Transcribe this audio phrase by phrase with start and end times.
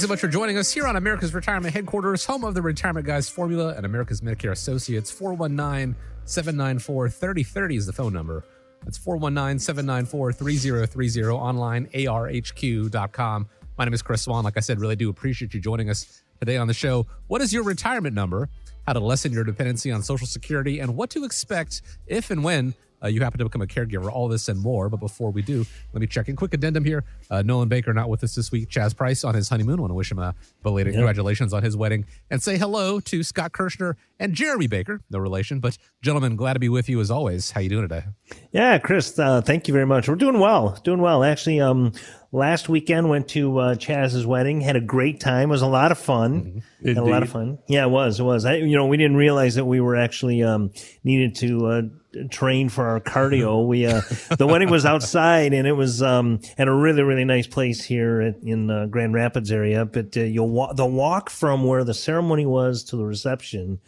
[0.00, 3.04] Thanks so much for joining us here on America's Retirement Headquarters, home of the Retirement
[3.04, 5.10] Guys Formula and America's Medicare Associates.
[5.10, 8.42] 419 794 3030 is the phone number.
[8.82, 13.48] That's 419 794 3030 online, arhq.com.
[13.76, 14.42] My name is Chris Swan.
[14.42, 17.06] Like I said, really do appreciate you joining us today on the show.
[17.26, 18.48] What is your retirement number?
[18.86, 22.72] How to lessen your dependency on Social Security, and what to expect if and when
[23.02, 24.88] uh, you happen to become a caregiver, all this and more.
[24.88, 26.36] But before we do, let me check in.
[26.36, 27.04] Quick addendum here.
[27.30, 28.68] Uh, Nolan Baker not with us this week.
[28.68, 29.80] Chaz Price on his honeymoon.
[29.80, 31.00] Want to wish him a belated yep.
[31.00, 35.00] congratulations on his wedding and say hello to Scott Kerschner and Jeremy Baker.
[35.10, 37.50] No relation, but gentlemen, glad to be with you as always.
[37.50, 38.04] How you doing today?
[38.52, 40.08] Yeah, Chris, uh, thank you very much.
[40.08, 41.24] We're doing well, doing well.
[41.24, 41.92] Actually, um,
[42.32, 45.48] last weekend went to uh, Chaz's wedding, had a great time.
[45.48, 46.62] It was a lot of fun.
[46.84, 46.98] Mm-hmm.
[46.98, 47.58] A lot of fun.
[47.68, 48.20] Yeah, it was.
[48.20, 48.44] It was.
[48.44, 50.70] I, you know, we didn't realize that we were actually um,
[51.04, 51.82] needed to uh,
[52.30, 53.66] train for our cardio.
[53.66, 54.02] We uh,
[54.36, 58.20] the wedding was outside, and it was um, at a really really nice place here
[58.20, 59.84] at, in uh, Grand Rapids area.
[59.84, 63.80] But uh, you'll walk the walk from where the ceremony was to the reception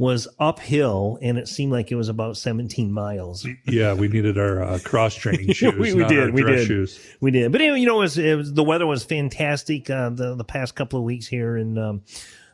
[0.00, 3.46] was uphill, and it seemed like it was about 17 miles.
[3.66, 5.74] Yeah, we needed our uh, cross training shoes.
[5.74, 6.98] we, we did, we did, shoes.
[7.20, 7.52] we did.
[7.52, 10.44] But anyway, you know, it was, it was, the weather was fantastic uh, the the
[10.44, 11.76] past couple of weeks here in.
[11.76, 12.02] Um,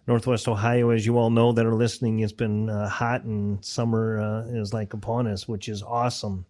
[0.06, 4.20] Northwest Ohio, as you all know that are listening, it's been uh, hot and summer
[4.20, 6.46] uh, is like upon us, which is awesome.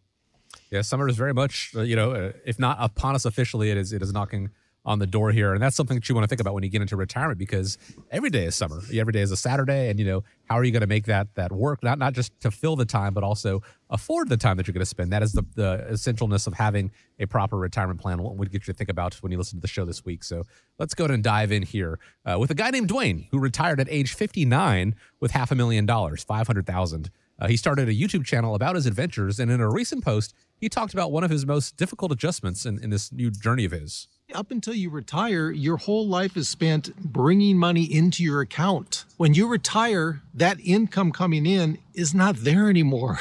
[0.71, 3.77] Yeah, summer is very much, uh, you know, uh, if not upon us officially, it
[3.77, 4.51] is it is knocking
[4.87, 5.53] on the door here.
[5.53, 7.77] And that's something that you want to think about when you get into retirement because
[8.13, 8.81] every day is summer.
[8.95, 9.91] Every day is a Saturday.
[9.91, 11.83] And, you know, how are you going to make that that work?
[11.83, 14.81] Not not just to fill the time, but also afford the time that you're going
[14.81, 15.13] to spend.
[15.13, 18.23] That is the, the essentialness of having a proper retirement plan.
[18.23, 20.23] What would get you to think about when you listen to the show this week.
[20.23, 20.45] So
[20.79, 23.81] let's go ahead and dive in here uh, with a guy named Dwayne who retired
[23.81, 27.11] at age 59 with half a million dollars, 500,000.
[27.39, 29.39] Uh, he started a YouTube channel about his adventures.
[29.39, 32.83] And in a recent post, he talked about one of his most difficult adjustments in,
[32.83, 36.95] in this new journey of his up until you retire, your whole life is spent
[36.97, 39.05] bringing money into your account.
[39.17, 43.21] When you retire, that income coming in is not there anymore.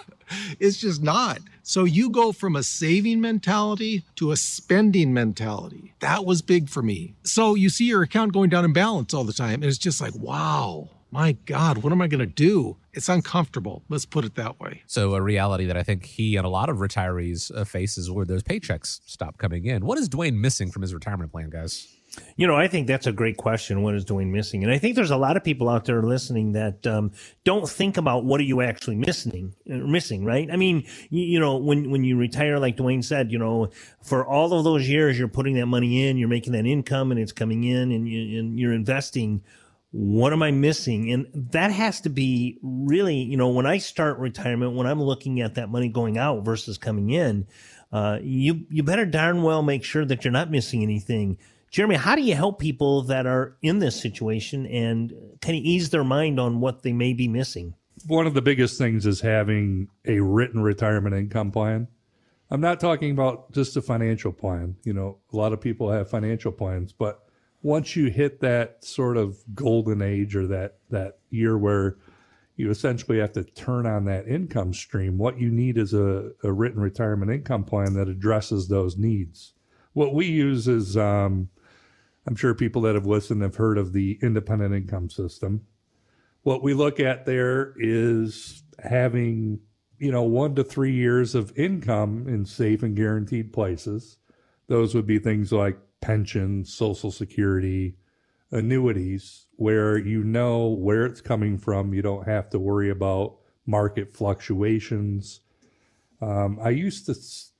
[0.60, 1.38] it's just not.
[1.62, 5.94] So you go from a saving mentality to a spending mentality.
[6.00, 7.14] That was big for me.
[7.22, 9.54] So you see your account going down in balance all the time.
[9.54, 12.78] And it's just like, wow, my God, what am I going to do?
[12.94, 13.84] It's uncomfortable.
[13.90, 14.82] Let's put it that way.
[14.86, 18.10] So, a reality that I think he and a lot of retirees uh, face is
[18.10, 19.84] where those paychecks stop coming in.
[19.84, 21.86] What is Dwayne missing from his retirement plan, guys?
[22.36, 23.82] You know, I think that's a great question.
[23.82, 24.62] What is Dwayne missing?
[24.62, 27.12] And I think there's a lot of people out there listening that um,
[27.44, 30.50] don't think about what are you actually missing, uh, missing, right?
[30.50, 33.70] I mean, you, you, know, when when you retire, like Dwayne said, you know,
[34.02, 37.20] for all of those years, you're putting that money in, you're making that income, and
[37.20, 39.42] it's coming in, and, you, and you're investing
[39.92, 41.12] what am I missing?
[41.12, 45.40] And that has to be really, you know, when I start retirement, when I'm looking
[45.40, 47.46] at that money going out versus coming in,
[47.92, 51.36] uh, you you better darn well make sure that you're not missing anything.
[51.70, 55.10] Jeremy, how do you help people that are in this situation and
[55.40, 57.74] kind of ease their mind on what they may be missing?
[58.06, 61.88] One of the biggest things is having a written retirement income plan.
[62.50, 64.76] I'm not talking about just a financial plan.
[64.84, 67.21] You know, a lot of people have financial plans, but
[67.62, 71.96] once you hit that sort of golden age or that that year where
[72.56, 76.52] you essentially have to turn on that income stream, what you need is a, a
[76.52, 79.54] written retirement income plan that addresses those needs.
[79.94, 81.48] What we use is, um,
[82.26, 85.66] I'm sure people that have listened have heard of the independent income system.
[86.42, 89.60] What we look at there is having,
[89.98, 94.18] you know, one to three years of income in safe and guaranteed places.
[94.66, 97.94] Those would be things like pensions, social security,
[98.50, 101.94] annuities, where you know where it's coming from.
[101.94, 105.40] You don't have to worry about market fluctuations.
[106.20, 107.14] Um, I used to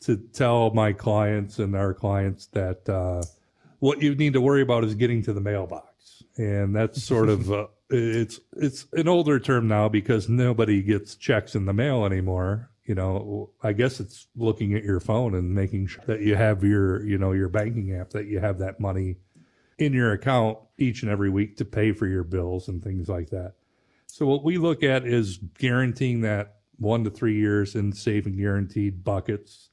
[0.06, 3.22] to tell my clients and our clients that uh,
[3.78, 7.50] what you need to worry about is getting to the mailbox, and that's sort of
[7.50, 12.71] uh, it's it's an older term now because nobody gets checks in the mail anymore
[12.84, 16.64] you know, I guess it's looking at your phone and making sure that you have
[16.64, 19.16] your, you know, your banking app, that you have that money
[19.78, 23.30] in your account each and every week to pay for your bills and things like
[23.30, 23.54] that.
[24.06, 29.04] So what we look at is guaranteeing that one to three years in and guaranteed
[29.04, 29.70] buckets.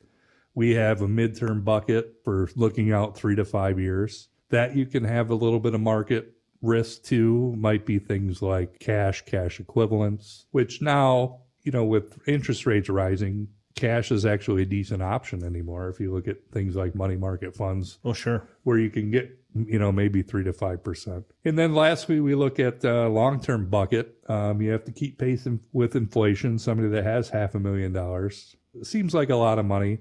[0.54, 4.30] We have a midterm bucket for looking out three to five years.
[4.50, 8.80] that you can have a little bit of market risk to might be things like
[8.80, 14.66] cash, cash equivalents, which now, you know, with interest rates rising, cash is actually a
[14.66, 15.90] decent option anymore.
[15.90, 18.48] If you look at things like money market funds, Oh, sure.
[18.64, 21.26] where you can get, you know, maybe three to five percent.
[21.46, 24.18] And then lastly, we look at uh, long-term bucket.
[24.28, 26.60] Um, you have to keep pace in, with inflation.
[26.60, 30.00] Somebody that has half a million dollars seems like a lot of money.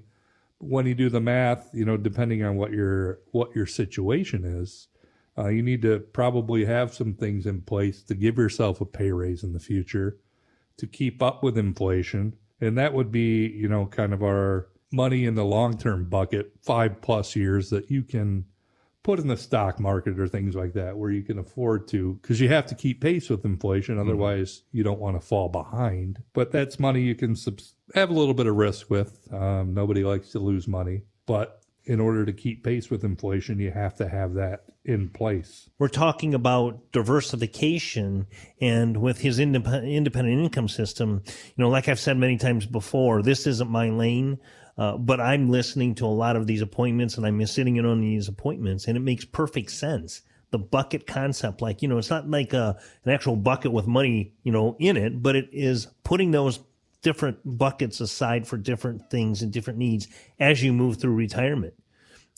[0.61, 4.44] But When you do the math, you know, depending on what your what your situation
[4.44, 4.88] is,
[5.37, 9.12] uh, you need to probably have some things in place to give yourself a pay
[9.12, 10.19] raise in the future
[10.78, 12.34] to keep up with inflation.
[12.60, 16.52] And that would be, you know, kind of our money in the long term bucket,
[16.62, 18.46] five plus years that you can
[19.02, 22.40] put in the stock market or things like that where you can afford to because
[22.40, 23.98] you have to keep pace with inflation.
[23.98, 26.22] Otherwise you don't want to fall behind.
[26.32, 29.32] But that's money you can subs- have a little bit of risk with.
[29.32, 31.02] Um, nobody likes to lose money.
[31.26, 35.69] But in order to keep pace with inflation you have to have that in place
[35.79, 38.26] We're talking about diversification
[38.61, 43.23] and with his indep- independent income system, you know, like I've said many times before,
[43.23, 44.38] this isn't my lane.
[44.79, 48.00] Uh, but I'm listening to a lot of these appointments and I'm sitting in on
[48.00, 50.23] these appointments and it makes perfect sense.
[50.50, 54.32] The bucket concept, like, you know, it's not like a, an actual bucket with money,
[54.44, 56.61] you know, in it, but it is putting those
[57.02, 60.08] different buckets aside for different things and different needs
[60.38, 61.74] as you move through retirement.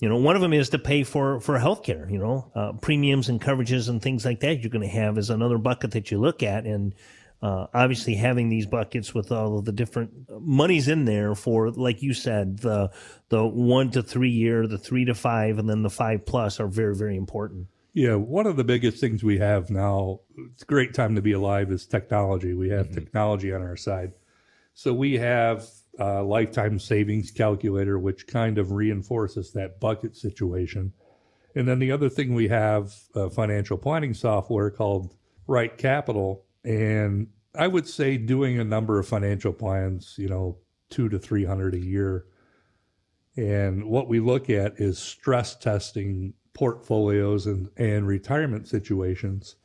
[0.00, 2.10] You know, one of them is to pay for for healthcare.
[2.10, 4.60] You know, uh, premiums and coverages and things like that.
[4.60, 6.94] You're going to have is another bucket that you look at, and
[7.42, 10.10] uh, obviously having these buckets with all of the different
[10.40, 12.90] monies in there for, like you said, the
[13.28, 16.68] the one to three year, the three to five, and then the five plus are
[16.68, 17.66] very very important.
[17.92, 20.20] Yeah, one of the biggest things we have now,
[20.52, 22.54] it's a great time to be alive, is technology.
[22.54, 24.12] We have technology on our side.
[24.74, 25.66] So we have
[25.98, 30.92] a lifetime savings calculator, which kind of reinforces that bucket situation.
[31.54, 35.14] And then the other thing we have uh, financial planning software called
[35.46, 36.44] Right Capital.
[36.64, 40.58] And I would say doing a number of financial plans, you know,
[40.90, 42.26] two to 300 a year.
[43.36, 49.56] And what we look at is stress testing portfolios and, and retirement situations.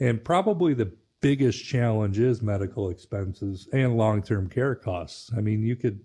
[0.00, 0.92] And probably the
[1.24, 5.30] biggest challenge is medical expenses and long-term care costs.
[5.34, 6.00] I mean, you could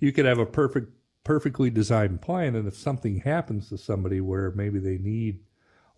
[0.00, 0.92] you could have a perfect
[1.22, 5.38] perfectly designed plan and if something happens to somebody where maybe they need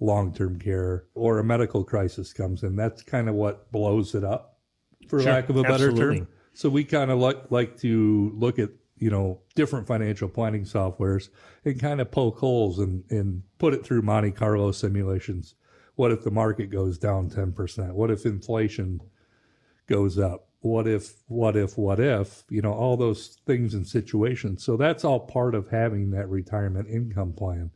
[0.00, 4.58] long-term care or a medical crisis comes in, that's kind of what blows it up
[5.08, 6.18] for Sure, lack of a better absolutely.
[6.18, 6.28] term.
[6.52, 8.68] So we kind of like like to look at
[8.98, 11.30] you know different financial planning softwares
[11.64, 15.54] and kind of poke holes and and put it through Monte Carlo simulations.
[16.02, 17.94] What if the market goes down ten percent?
[17.94, 19.00] What if inflation
[19.86, 20.48] goes up?
[20.60, 21.04] What if?
[21.28, 21.78] What if?
[21.78, 22.42] What if?
[22.50, 24.64] You know all those things and situations.
[24.64, 27.70] So that's all part of having that retirement income plan.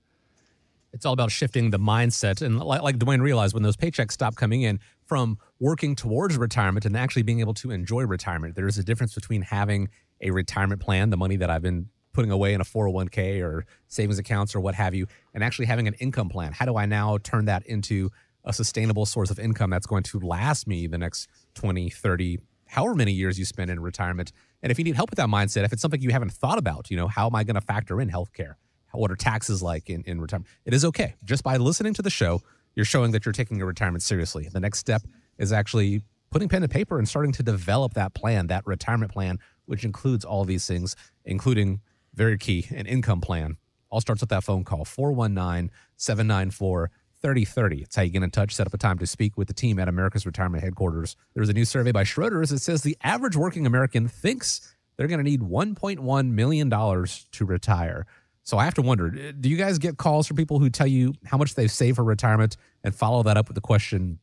[0.92, 4.34] it's all about shifting the mindset and like, like dwayne realized when those paychecks stop
[4.34, 8.78] coming in from working towards retirement and actually being able to enjoy retirement there is
[8.78, 9.88] a difference between having
[10.20, 14.18] a retirement plan the money that i've been putting away in a 401k or savings
[14.18, 17.18] accounts or what have you and actually having an income plan how do i now
[17.18, 18.10] turn that into
[18.44, 22.94] a sustainable source of income that's going to last me the next 20 30 however
[22.94, 24.32] many years you spend in retirement
[24.62, 26.90] and if you need help with that mindset if it's something you haven't thought about
[26.90, 28.54] you know how am i going to factor in healthcare
[28.96, 30.48] what are taxes like in, in retirement?
[30.64, 31.14] It is okay.
[31.24, 32.42] Just by listening to the show,
[32.74, 34.48] you're showing that you're taking your retirement seriously.
[34.52, 35.02] The next step
[35.38, 39.38] is actually putting pen to paper and starting to develop that plan, that retirement plan,
[39.66, 41.80] which includes all these things, including
[42.16, 43.58] very key, an income plan.
[43.90, 46.90] All starts with that phone call, 419 794
[47.22, 47.82] 3030.
[47.82, 49.78] It's how you get in touch, set up a time to speak with the team
[49.78, 51.16] at America's Retirement Headquarters.
[51.34, 55.18] There's a new survey by Schroders that says the average working American thinks they're going
[55.18, 58.06] to need $1.1 million to retire.
[58.42, 61.14] So I have to wonder do you guys get calls from people who tell you
[61.24, 64.20] how much they've saved for retirement and follow that up with the question,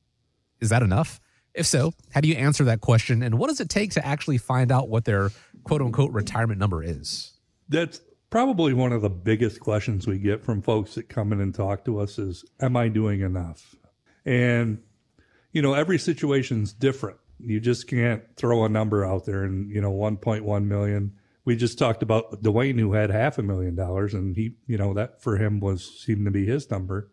[0.61, 1.19] is that enough?
[1.53, 3.21] If so, how do you answer that question?
[3.21, 5.29] And what does it take to actually find out what their
[5.63, 7.32] quote unquote retirement number is?
[7.73, 11.53] That's probably one of the biggest questions we get from folks that come in and
[11.53, 13.75] talk to us is am I doing enough?
[14.25, 14.81] And
[15.53, 17.17] you know, every situation's different.
[17.39, 21.13] You just can't throw a number out there and, you know, 1.1 million.
[21.45, 24.93] We just talked about Dwayne who had half a million dollars and he, you know,
[24.93, 27.11] that for him was seemed to be his number.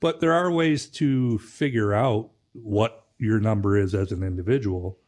[0.00, 4.98] But there are ways to figure out what your number is as an individual.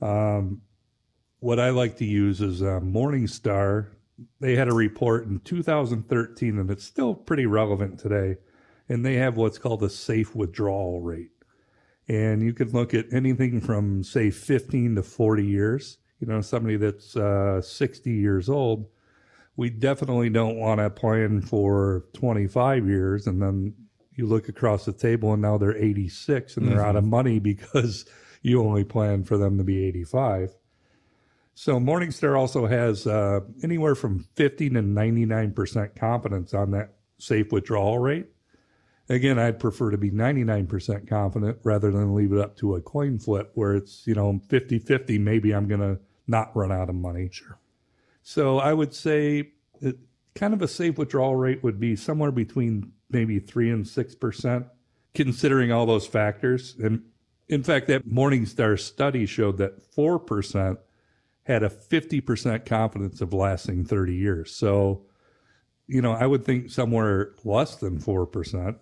[0.00, 0.62] Um,
[1.40, 3.88] what I like to use is uh, Morningstar.
[4.40, 8.36] They had a report in 2013, and it's still pretty relevant today.
[8.88, 11.30] And they have what's called a safe withdrawal rate.
[12.08, 15.98] And you can look at anything from, say, 15 to 40 years.
[16.20, 18.86] You know, somebody that's uh, 60 years old,
[19.56, 23.74] we definitely don't want to plan for 25 years and then
[24.14, 26.86] you look across the table and now they're 86 and they're mm-hmm.
[26.86, 28.04] out of money because
[28.42, 30.54] you only plan for them to be 85.
[31.54, 37.98] So Morningstar also has uh, anywhere from 50 to 99% confidence on that safe withdrawal
[37.98, 38.26] rate.
[39.08, 43.18] Again, I'd prefer to be 99% confident rather than leave it up to a coin
[43.18, 45.18] flip where it's, you know, 50 50.
[45.18, 47.28] Maybe I'm going to not run out of money.
[47.30, 47.58] Sure.
[48.22, 49.98] So I would say it,
[50.34, 54.70] kind of a safe withdrawal rate would be somewhere between maybe 3 and 6%,
[55.14, 56.74] considering all those factors.
[56.82, 57.02] And
[57.48, 60.78] in fact, that Morningstar study showed that 4%
[61.44, 64.54] had a 50% confidence of lasting 30 years.
[64.54, 65.06] So,
[65.86, 68.76] you know, I would think somewhere less than 4%.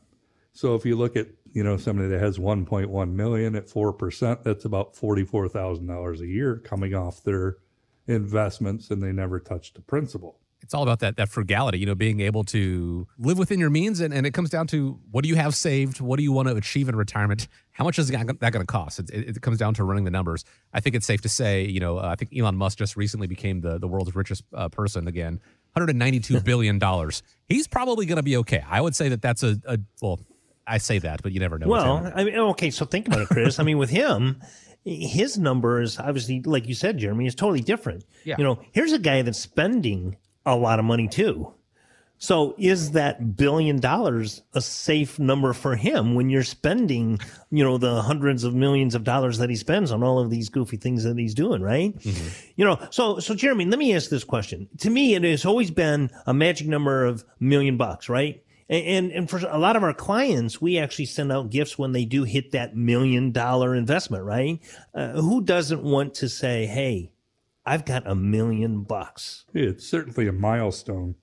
[0.53, 4.65] So if you look at, you know, somebody that has 1.1 million at 4%, that's
[4.65, 7.59] about $44,000 a year coming off their
[8.07, 10.40] investments and they never touched the principal.
[10.63, 14.01] It's all about that that frugality, you know, being able to live within your means,
[14.01, 16.49] and, and it comes down to what do you have saved, what do you want
[16.49, 18.99] to achieve in retirement, how much is that going to cost?
[18.99, 20.45] It, it, it, comes down to running the numbers.
[20.73, 23.27] I think it's safe to say, you know, uh, I think Elon Musk just recently
[23.27, 25.41] became the the world's richest uh, person again,
[25.73, 27.23] 192 billion dollars.
[27.47, 28.63] He's probably going to be okay.
[28.69, 30.21] I would say that that's a, a well,
[30.67, 31.69] I say that, but you never know.
[31.69, 33.59] Well, I mean, okay, so think about it, Chris.
[33.59, 34.41] I mean, with him,
[34.85, 38.05] his numbers obviously, like you said, Jeremy, is totally different.
[38.25, 38.37] Yeah.
[38.39, 41.53] You know, here's a guy that's spending a lot of money too.
[42.23, 47.19] So is that billion dollars a safe number for him when you're spending,
[47.51, 50.51] you know, the hundreds of millions of dollars that he spends on all of these
[50.51, 51.99] goofy things that he's doing, right?
[51.99, 52.29] Mm-hmm.
[52.57, 54.69] You know, so so Jeremy, let me ask this question.
[54.79, 58.45] To me, it has always been a magic number of million bucks, right?
[58.69, 62.05] And, and for a lot of our clients, we actually send out gifts when they
[62.05, 64.61] do hit that million dollar investment, right?
[64.95, 67.11] Uh, who doesn't want to say, Hey,
[67.71, 69.45] I've got a million bucks?
[69.55, 71.15] It's certainly a milestone.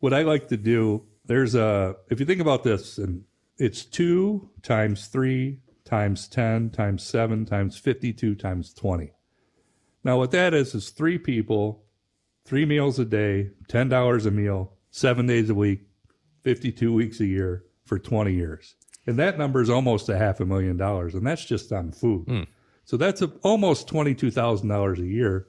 [0.00, 3.24] What I like to do, there's a, if you think about this, and
[3.58, 9.12] it's two times three times 10 times seven times 52 times 20.
[10.02, 11.84] Now, what that is, is three people,
[12.46, 15.82] three meals a day, $10 a meal, seven days a week,
[16.44, 18.74] 52 weeks a year for 20 years.
[19.06, 21.14] And that number is almost a half a million dollars.
[21.14, 22.26] And that's just on food.
[22.26, 22.46] Mm.
[22.86, 25.48] So that's a, almost $22,000 a year.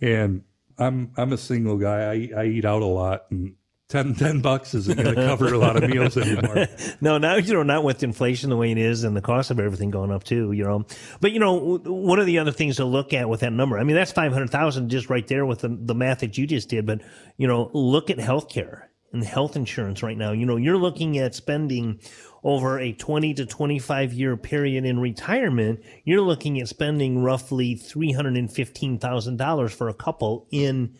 [0.00, 0.42] And
[0.78, 2.30] I'm, I'm a single guy.
[2.34, 3.54] I, I eat out a lot and
[3.88, 6.66] 10, 10 bucks isn't going to cover a lot of meals anymore.
[7.00, 9.60] no, now, you know, not with inflation the way it is and the cost of
[9.60, 10.84] everything going up too, you know.
[11.20, 13.84] But, you know, one of the other things to look at with that number, I
[13.84, 16.86] mean, that's 500,000 just right there with the, the math that you just did.
[16.86, 17.02] But,
[17.36, 18.82] you know, look at healthcare
[19.12, 20.32] and health insurance right now.
[20.32, 22.00] You know, you're looking at spending
[22.46, 29.70] over a 20 to 25 year period in retirement, you're looking at spending roughly $315,000
[29.70, 30.96] for a couple in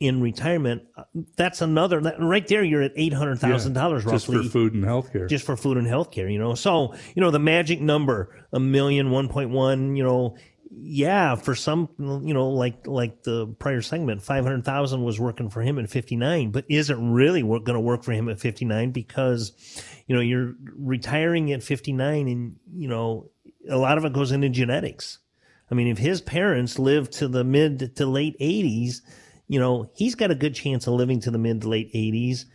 [0.00, 0.82] in retirement.
[1.36, 2.64] That's another that, right there.
[2.64, 5.28] You're at eight hundred thousand yeah, dollars roughly just for food and healthcare.
[5.28, 6.54] Just for food and healthcare, you know.
[6.54, 9.94] So you know the magic number, a million, one point one.
[9.96, 10.36] You know,
[10.72, 15.50] yeah, for some, you know, like like the prior segment, five hundred thousand was working
[15.50, 18.38] for him at fifty nine, but is it really going to work for him at
[18.38, 18.92] fifty nine?
[18.92, 19.52] Because,
[20.06, 23.30] you know, you're retiring at fifty nine, and you know,
[23.68, 25.18] a lot of it goes into genetics.
[25.70, 29.02] I mean, if his parents lived to the mid to late eighties,
[29.48, 32.46] you know, he's got a good chance of living to the mid to late eighties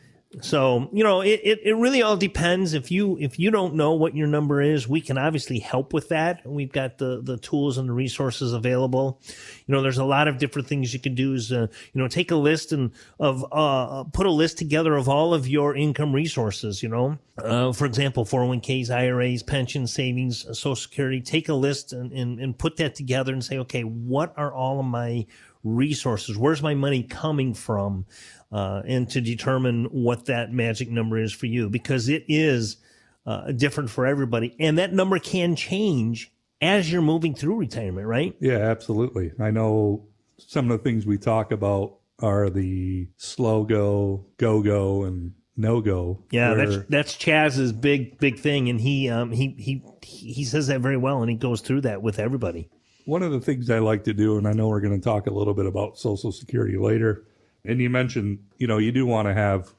[0.42, 2.74] so, you know, it, it, it, really all depends.
[2.74, 6.10] If you, if you don't know what your number is, we can obviously help with
[6.10, 6.46] that.
[6.46, 9.22] We've got the, the tools and the resources available.
[9.66, 12.08] You know, there's a lot of different things you can do is, uh, you know,
[12.08, 16.14] take a list and of, uh, put a list together of all of your income
[16.14, 21.94] resources, you know, uh, for example, 401ks, IRAs, pension savings, social security, take a list
[21.94, 25.26] and, and, and put that together and say, okay, what are all of my
[25.66, 26.38] resources?
[26.38, 28.06] Where's my money coming from?
[28.52, 32.78] Uh, and to determine what that magic number is for you because it is
[33.26, 34.56] uh, different for everybody.
[34.60, 38.36] And that number can change as you're moving through retirement, right?
[38.40, 39.32] Yeah, absolutely.
[39.40, 45.04] I know some of the things we talk about are the slow go, go go,
[45.04, 46.24] and no go.
[46.32, 46.66] Yeah, where...
[46.66, 50.98] that's that's Chaz's big big thing, and he um he he he says that very
[50.98, 52.70] well, and he goes through that with everybody.
[53.06, 55.28] One of the things I like to do, and I know we're going to talk
[55.28, 57.26] a little bit about Social Security later,
[57.68, 59.74] and you mentioned, you know, you do want to have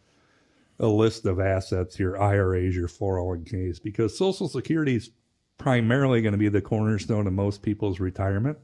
[0.79, 5.11] a list of assets, your IRAs, your 401ks, because Social Security is
[5.59, 8.59] primarily going to be the cornerstone of most people's retirement.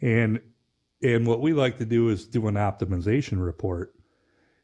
[0.00, 0.40] And
[1.02, 3.94] and what we like to do is do an optimization report,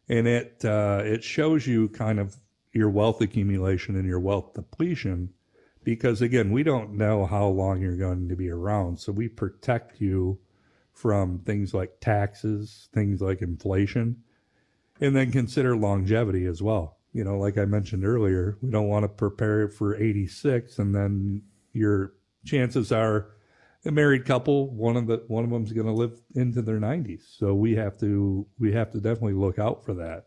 [0.08, 2.36] and it uh, it shows you kind of
[2.72, 5.30] your wealth accumulation and your wealth depletion,
[5.82, 10.00] because again, we don't know how long you're going to be around, so we protect
[10.00, 10.38] you
[11.00, 14.22] from things like taxes, things like inflation.
[15.02, 16.98] and then consider longevity as well.
[17.14, 21.42] You know, like I mentioned earlier, we don't want to prepare for 86 and then
[21.72, 22.12] your
[22.44, 23.30] chances are
[23.86, 27.22] a married couple, one of the one of them's going to live into their 90s.
[27.38, 30.26] So we have to we have to definitely look out for that.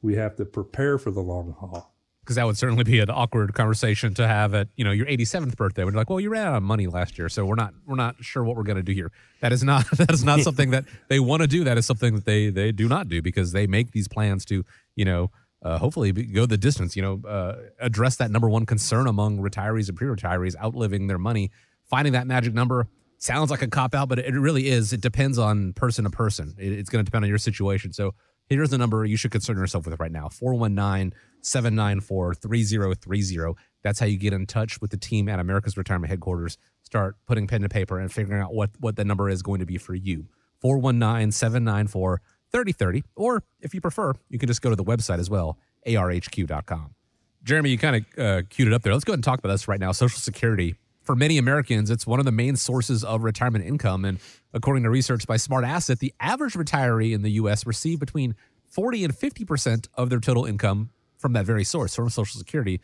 [0.00, 1.93] We have to prepare for the long haul
[2.24, 5.56] because that would certainly be an awkward conversation to have at you know your 87th
[5.56, 5.84] birthday.
[5.84, 7.96] When you're like, well, you ran out of money last year, so we're not we're
[7.96, 9.12] not sure what we're going to do here.
[9.40, 11.64] That is not that is not something that they want to do.
[11.64, 14.64] That is something that they they do not do because they make these plans to
[14.96, 15.30] you know
[15.62, 16.96] uh, hopefully go the distance.
[16.96, 21.50] You know, uh, address that number one concern among retirees and pre-retirees outliving their money.
[21.84, 22.88] Finding that magic number
[23.18, 24.92] sounds like a cop out, but it really is.
[24.92, 26.54] It depends on person to person.
[26.58, 27.92] It, it's going to depend on your situation.
[27.92, 28.14] So
[28.48, 31.14] here's the number you should concern yourself with right now 419
[31.44, 33.54] 794 3030.
[33.82, 36.56] That's how you get in touch with the team at America's Retirement Headquarters.
[36.82, 39.66] Start putting pen to paper and figuring out what, what the number is going to
[39.66, 40.26] be for you.
[40.60, 42.20] 419 794
[42.50, 43.04] 3030.
[43.16, 46.94] Or if you prefer, you can just go to the website as well, arhq.com.
[47.42, 48.94] Jeremy, you kind of uh, queued it up there.
[48.94, 49.92] Let's go ahead and talk about this right now.
[49.92, 50.76] Social Security.
[51.02, 54.06] For many Americans, it's one of the main sources of retirement income.
[54.06, 54.18] And
[54.54, 57.66] according to research by Smart Asset, the average retiree in the U.S.
[57.66, 58.34] received between
[58.70, 60.88] 40 and 50% of their total income
[61.24, 62.82] from that very source, from Social Security.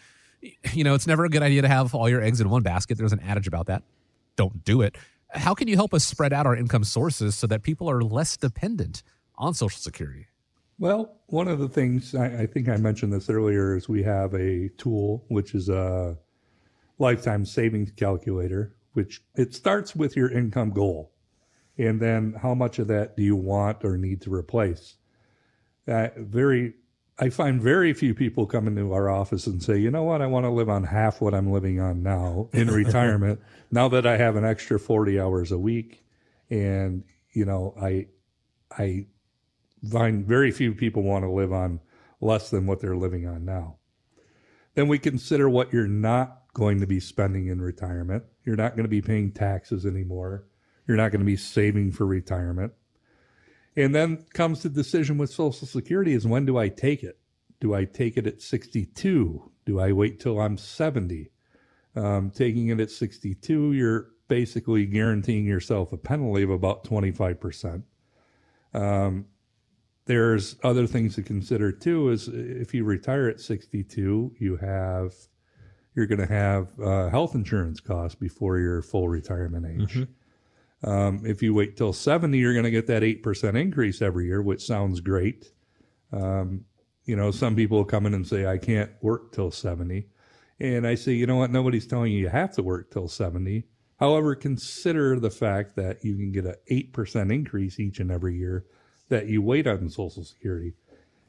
[0.73, 2.97] You know, it's never a good idea to have all your eggs in one basket.
[2.97, 3.82] There's an adage about that.
[4.37, 4.97] Don't do it.
[5.28, 8.38] How can you help us spread out our income sources so that people are less
[8.38, 9.02] dependent
[9.37, 10.28] on Social Security?
[10.78, 14.32] Well, one of the things I, I think I mentioned this earlier is we have
[14.32, 16.16] a tool which is a
[16.99, 21.12] lifetime savings calculator, which it starts with your income goal,
[21.76, 24.97] and then how much of that do you want or need to replace.
[25.87, 26.73] Uh, very
[27.23, 30.27] I find very few people come into our office and say, you know what, I
[30.27, 33.41] want to live on half what I'm living on now in retirement.
[33.71, 36.03] now that I have an extra 40 hours a week,
[36.49, 38.07] and you know, I,
[38.71, 39.07] I
[39.89, 41.81] find very few people want to live on
[42.23, 43.77] less than what they're living on now.
[44.75, 48.25] Then we consider what you're not going to be spending in retirement.
[48.45, 50.47] You're not going to be paying taxes anymore.
[50.87, 52.73] You're not going to be saving for retirement.
[53.76, 57.19] And then comes the decision with Social Security is when do I take it?
[57.61, 59.50] Do I take it at 62?
[59.67, 61.30] Do I wait till I'm 70?
[61.95, 67.83] Um, taking it at 62, you're basically guaranteeing yourself a penalty of about 25%.
[68.73, 69.26] Um,
[70.06, 72.11] there's other things to consider too.
[72.11, 75.15] Is if you retire at 62, you have
[75.95, 79.95] you're going to have uh, health insurance costs before your full retirement age.
[79.95, 80.13] Mm-hmm.
[80.82, 84.40] Um, if you wait till 70, you're going to get that 8% increase every year,
[84.40, 85.52] which sounds great.
[86.12, 86.64] Um,
[87.04, 90.06] you know, some people come in and say, I can't work till 70.
[90.58, 91.50] And I say, you know what?
[91.50, 93.64] Nobody's telling you you have to work till 70.
[93.99, 98.64] However, consider the fact that you can get an 8% increase each and every year
[99.08, 100.73] that you wait on Social Security.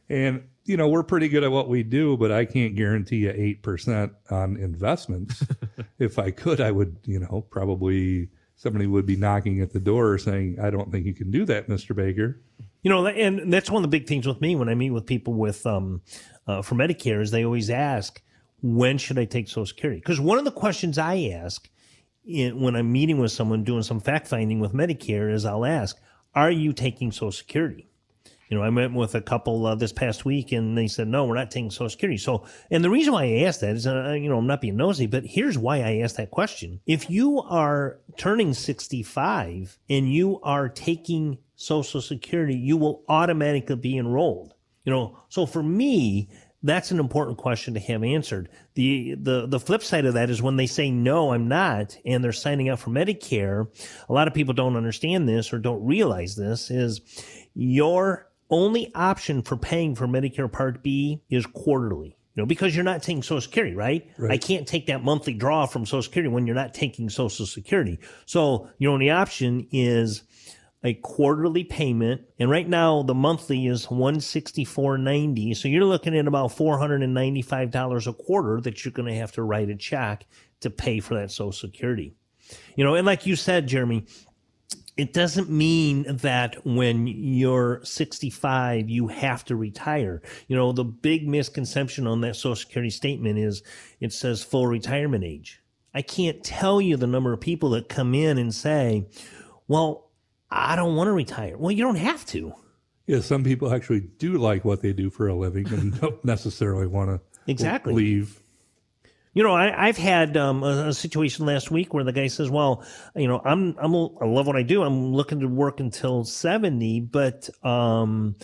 [0.10, 3.58] And, you know, we're pretty good at what we do, but I can't guarantee you
[3.64, 5.44] 8% on investments.
[6.00, 8.30] if I could, I would, you know, probably
[8.62, 11.68] somebody would be knocking at the door saying, I don't think you can do that,
[11.68, 11.96] Mr.
[11.96, 12.40] Baker.
[12.84, 15.08] You know, and that's one of the big things with me when I meet with
[15.08, 16.04] people with um,
[16.46, 18.22] uh, for Medicare is they always ask,
[18.62, 20.00] when should I take Social Security?
[20.00, 21.68] Because one of the questions I ask
[22.24, 25.98] in, when I'm meeting with someone doing some fact finding with Medicare is I'll ask,
[26.36, 27.90] are you taking Social Security?
[28.52, 31.24] You know, I met with a couple uh, this past week and they said, no,
[31.24, 32.18] we're not taking Social Security.
[32.18, 34.76] So, and the reason why I asked that is, uh, you know, I'm not being
[34.76, 36.82] nosy, but here's why I asked that question.
[36.86, 43.98] If you are turning 65 and you are taking Social Security, you will automatically be
[43.98, 44.54] enrolled.
[44.84, 46.28] You know, so for me,
[46.62, 48.50] that's an important question to have answered.
[48.74, 52.22] The, the, the flip side of that is when they say, no, I'm not, and
[52.22, 53.68] they're signing up for Medicare,
[54.10, 57.00] a lot of people don't understand this or don't realize this is
[57.54, 62.18] your only option for paying for Medicare Part B is quarterly.
[62.36, 64.10] You know, because you're not taking Social Security, right?
[64.18, 64.32] right?
[64.32, 68.00] I can't take that monthly draw from Social Security when you're not taking Social Security.
[68.26, 70.24] So your only option is
[70.84, 72.22] a quarterly payment.
[72.40, 75.58] And right now the monthly is 164.90.
[75.58, 79.70] So you're looking at about $495 a quarter that you're going to have to write
[79.70, 80.26] a check
[80.62, 82.16] to pay for that Social Security.
[82.76, 84.06] You know, and like you said, Jeremy,
[85.02, 90.22] it doesn't mean that when you're 65 you have to retire.
[90.48, 93.64] You know the big misconception on that social security statement is
[94.00, 95.60] it says full retirement age.
[95.96, 99.08] I can't tell you the number of people that come in and say
[99.68, 100.12] well
[100.52, 101.58] i don't want to retire.
[101.58, 102.54] Well you don't have to.
[103.08, 106.86] Yeah some people actually do like what they do for a living and don't necessarily
[106.86, 107.20] want to
[107.52, 107.96] exactly.
[107.96, 108.40] leave
[109.34, 112.50] you know, I, have had um, a, a, situation last week where the guy says,
[112.50, 112.84] "Well,
[113.16, 114.84] you know, I'm I'm I love what I do.
[114.84, 118.36] I'm looking to work until 70, but um,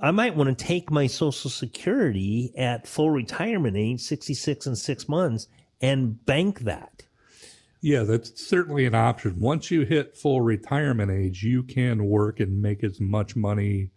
[0.00, 5.08] I might want to take my Social Security at full retirement age, 66 and six
[5.08, 5.48] months,
[5.80, 7.02] and bank that.
[7.82, 9.38] Yeah, that's certainly an option.
[9.38, 13.90] Once you hit full retirement age, you can work and make as much money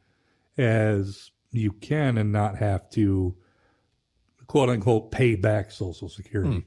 [0.58, 3.36] as you can and not have to,
[4.50, 6.56] quote unquote, pay back Social Security.
[6.56, 6.60] Hmm.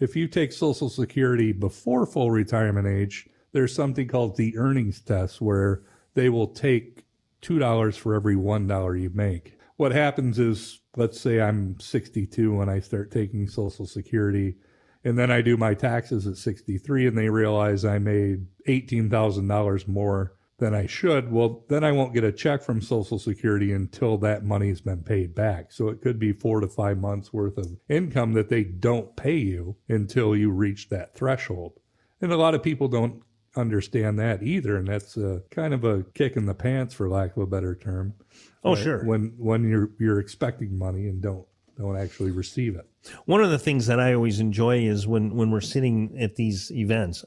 [0.00, 5.40] If you take Social Security before full retirement age, there's something called the earnings test
[5.40, 5.82] where
[6.14, 7.04] they will take
[7.42, 9.58] $2 for every $1 you make.
[9.76, 14.56] What happens is, let's say I'm 62 when I start taking Social Security,
[15.04, 20.34] and then I do my taxes at 63 and they realize I made $18,000 more
[20.60, 24.44] than I should, well, then I won't get a check from Social Security until that
[24.44, 25.72] money's been paid back.
[25.72, 29.36] So it could be four to five months worth of income that they don't pay
[29.36, 31.80] you until you reach that threshold.
[32.20, 33.22] And a lot of people don't
[33.56, 37.36] understand that either, and that's a, kind of a kick in the pants, for lack
[37.36, 38.14] of a better term.
[38.62, 39.04] Oh, sure.
[39.04, 41.46] When when you're you're expecting money and don't
[41.78, 42.89] don't actually receive it.
[43.24, 46.70] One of the things that I always enjoy is when, when we're sitting at these
[46.70, 47.24] events.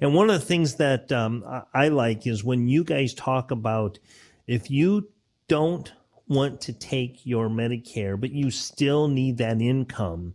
[0.00, 3.98] And one of the things that um, I like is when you guys talk about
[4.46, 5.08] if you
[5.48, 5.92] don't
[6.28, 10.34] want to take your Medicare, but you still need that income,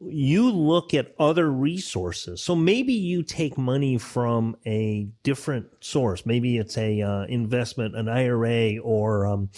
[0.00, 2.42] you look at other resources.
[2.42, 6.26] So maybe you take money from a different source.
[6.26, 9.50] Maybe it's a uh, investment, an IRA, or um,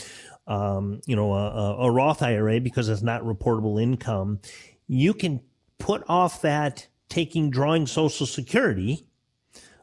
[0.47, 4.41] um, you know, a, a Roth IRA because it's not reportable income,
[4.87, 5.41] you can
[5.79, 9.07] put off that taking drawing Social Security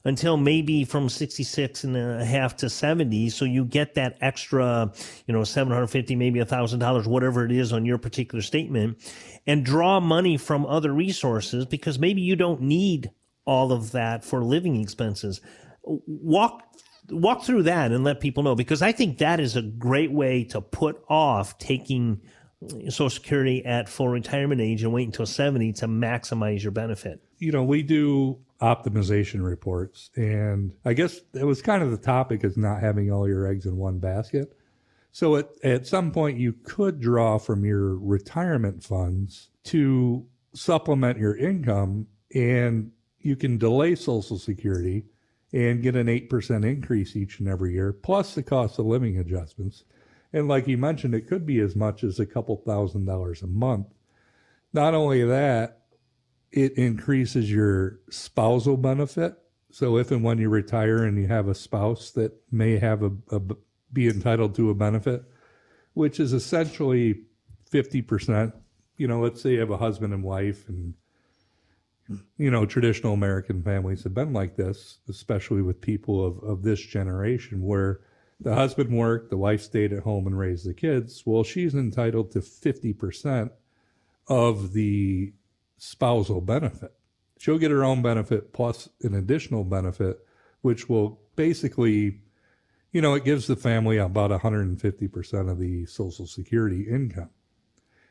[0.04, 4.91] until maybe from 66 and a half to 70 so you get that extra
[5.28, 8.97] you know 750 maybe a thousand dollars whatever it is on your particular statement
[9.45, 13.12] and draw money from other resources because maybe you don't need
[13.45, 15.41] all of that for living expenses.
[15.84, 16.63] Walk
[17.10, 20.44] walk through that and let people know because I think that is a great way
[20.46, 22.22] to put off taking
[22.64, 27.22] uh, Social Security at full retirement age and wait until 70 to maximize your benefit.
[27.40, 32.44] You know, we do optimization reports, and I guess it was kind of the topic
[32.44, 34.56] is not having all your eggs in one basket.
[35.12, 41.36] So at, at some point, you could draw from your retirement funds to supplement your
[41.36, 45.06] income, and you can delay Social Security
[45.54, 49.84] and get an 8% increase each and every year, plus the cost of living adjustments.
[50.32, 53.48] And like you mentioned, it could be as much as a couple thousand dollars a
[53.48, 53.88] month.
[54.72, 55.82] Not only that,
[56.52, 59.36] it increases your spousal benefit.
[59.72, 63.12] So if and when you retire and you have a spouse that may have a,
[63.32, 63.42] a
[63.92, 65.24] be entitled to a benefit,
[65.94, 67.24] which is essentially
[67.72, 68.54] 50%.
[68.98, 70.94] You know, let's say you have a husband and wife and
[72.38, 76.80] you know, traditional American families have been like this, especially with people of, of this
[76.80, 78.02] generation, where
[78.39, 81.24] the husband worked, the wife stayed at home and raised the kids.
[81.26, 83.52] Well, she's entitled to 50%
[84.28, 85.34] of the
[85.78, 86.93] spousal benefit.
[87.38, 90.26] She'll get her own benefit plus an additional benefit,
[90.62, 92.19] which will basically,
[92.91, 97.30] you know, it gives the family about 150% of the Social Security income.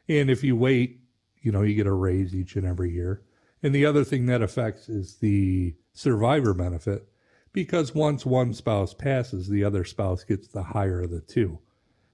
[0.09, 1.01] And if you wait,
[1.43, 3.23] you know, you get a raise each and every year.
[3.63, 7.07] And the other thing that affects is the survivor benefit
[7.53, 11.59] because once one spouse passes, the other spouse gets the higher of the two.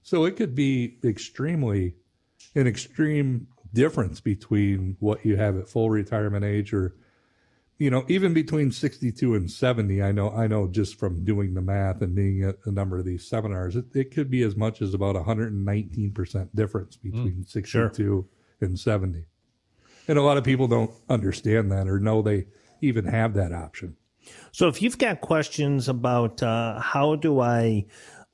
[0.01, 1.95] So it could be extremely
[2.55, 6.95] an extreme difference between what you have at full retirement age or
[7.77, 11.61] you know even between 62 and 70 i know i know just from doing the
[11.61, 14.81] math and being at a number of these seminars it, it could be as much
[14.81, 18.25] as about 119% difference between mm, 62 sure.
[18.61, 19.25] and 70
[20.07, 22.47] and a lot of people don't understand that or know they
[22.81, 23.95] even have that option.
[24.51, 27.85] So if you've got questions about uh, how do I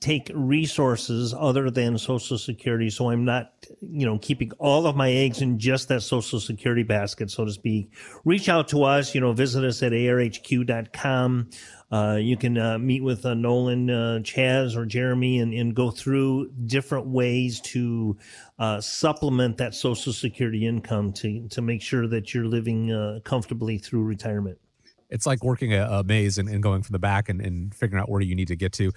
[0.04, 5.10] take resources other than social security so i'm not you know keeping all of my
[5.10, 7.90] eggs in just that social security basket so to speak.
[8.26, 11.48] Reach out to us you know visit us at arhq.com
[11.90, 15.90] uh, you can uh, meet with uh, nolan uh, chaz or jeremy and, and go
[15.90, 18.14] through different ways to
[18.58, 23.78] uh, supplement that social security income to, to make sure that you're living uh, comfortably
[23.78, 24.58] through retirement.
[25.08, 28.02] It's like working a, a maze and, and, going from the back and, and, figuring
[28.02, 28.90] out where you need to get to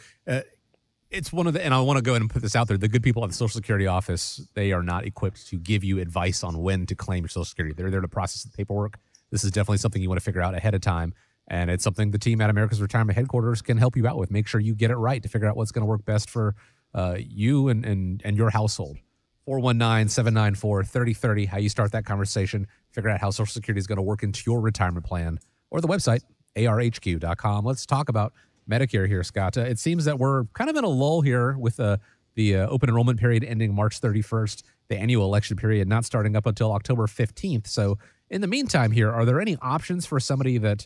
[1.10, 2.78] it's one of the and I want to go ahead and put this out there.
[2.78, 6.00] The good people at the Social Security office, they are not equipped to give you
[6.00, 7.74] advice on when to claim your Social Security.
[7.74, 9.00] They're there to process the paperwork.
[9.32, 11.14] This is definitely something you want to figure out ahead of time.
[11.48, 14.32] And it's something the team at America's Retirement Headquarters can help you out with.
[14.32, 16.56] Make sure you get it right to figure out what's going to work best for
[16.94, 18.98] uh, you and, and, and your household.
[19.46, 23.96] 419 794 3030, how you start that conversation, figure out how Social Security is going
[23.96, 25.40] to work into your retirement plan,
[25.72, 26.22] or the website,
[26.58, 27.64] arhq.com.
[27.64, 28.34] Let's talk about
[28.70, 29.58] Medicare here, Scott.
[29.58, 31.98] Uh, it seems that we're kind of in a lull here with uh,
[32.36, 36.46] the uh, open enrollment period ending March 31st, the annual election period not starting up
[36.46, 37.68] until October 15th.
[37.68, 37.98] So,
[38.30, 40.86] in the meantime, here, are there any options for somebody that,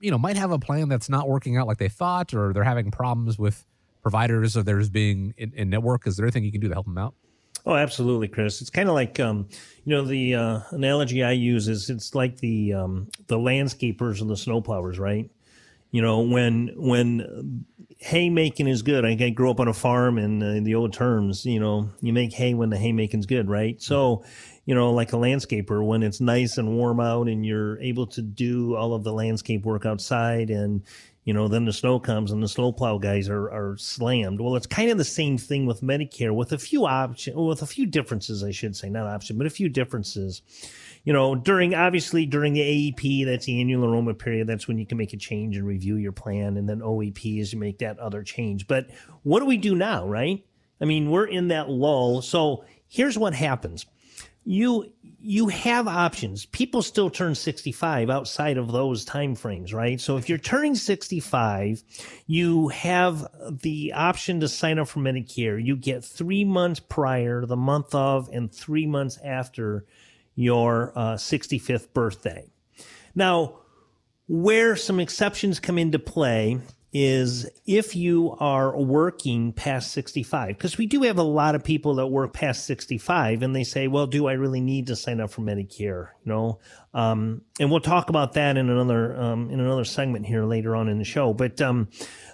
[0.00, 2.64] you know, might have a plan that's not working out like they thought, or they're
[2.64, 3.66] having problems with
[4.02, 6.06] providers of theirs being in, in network?
[6.06, 7.14] Is there anything you can do to help them out?
[7.66, 8.62] Oh, absolutely, Chris.
[8.62, 9.46] It's kind of like, um,
[9.84, 14.30] you know, the uh, analogy I use is it's like the um, the landscapers and
[14.30, 15.30] the snowplowers, right?
[15.90, 17.64] You know, when when
[17.98, 19.04] haymaking is good.
[19.04, 22.12] I, grew up on a farm, and uh, in the old terms, you know, you
[22.12, 23.80] make hay when the haymaking's good, right?
[23.82, 24.24] So,
[24.64, 28.22] you know, like a landscaper, when it's nice and warm out, and you're able to
[28.22, 30.82] do all of the landscape work outside, and
[31.24, 34.40] you know, then the snow comes and the snowplow guys are, are slammed.
[34.40, 37.66] Well, it's kind of the same thing with Medicare with a few option, with a
[37.66, 40.40] few differences, I should say, not option, but a few differences.
[41.04, 42.60] You know, during obviously during the
[42.92, 44.46] AEP, that's the annual enrollment period.
[44.46, 47.52] That's when you can make a change and review your plan, and then OEP is
[47.52, 48.66] you make that other change.
[48.66, 48.88] But
[49.22, 50.44] what do we do now, right?
[50.80, 52.22] I mean, we're in that lull.
[52.22, 53.86] So here's what happens
[54.48, 56.46] you you have options.
[56.46, 60.00] People still turn 65 outside of those time frames, right?
[60.00, 61.82] So if you're turning 65,
[62.26, 63.26] you have
[63.60, 65.62] the option to sign up for Medicare.
[65.62, 69.84] You get three months prior, the month of, and three months after
[70.38, 72.48] your uh, 65th birthday.
[73.12, 73.58] Now,
[74.28, 76.60] where some exceptions come into play
[76.92, 81.96] is if you are working past 65 because we do have a lot of people
[81.96, 85.30] that work past 65 and they say well do i really need to sign up
[85.30, 86.08] for medicare?
[86.24, 86.58] You know?
[86.94, 90.88] Um, and we'll talk about that in another um, in another segment here later on
[90.88, 91.88] in the show but um,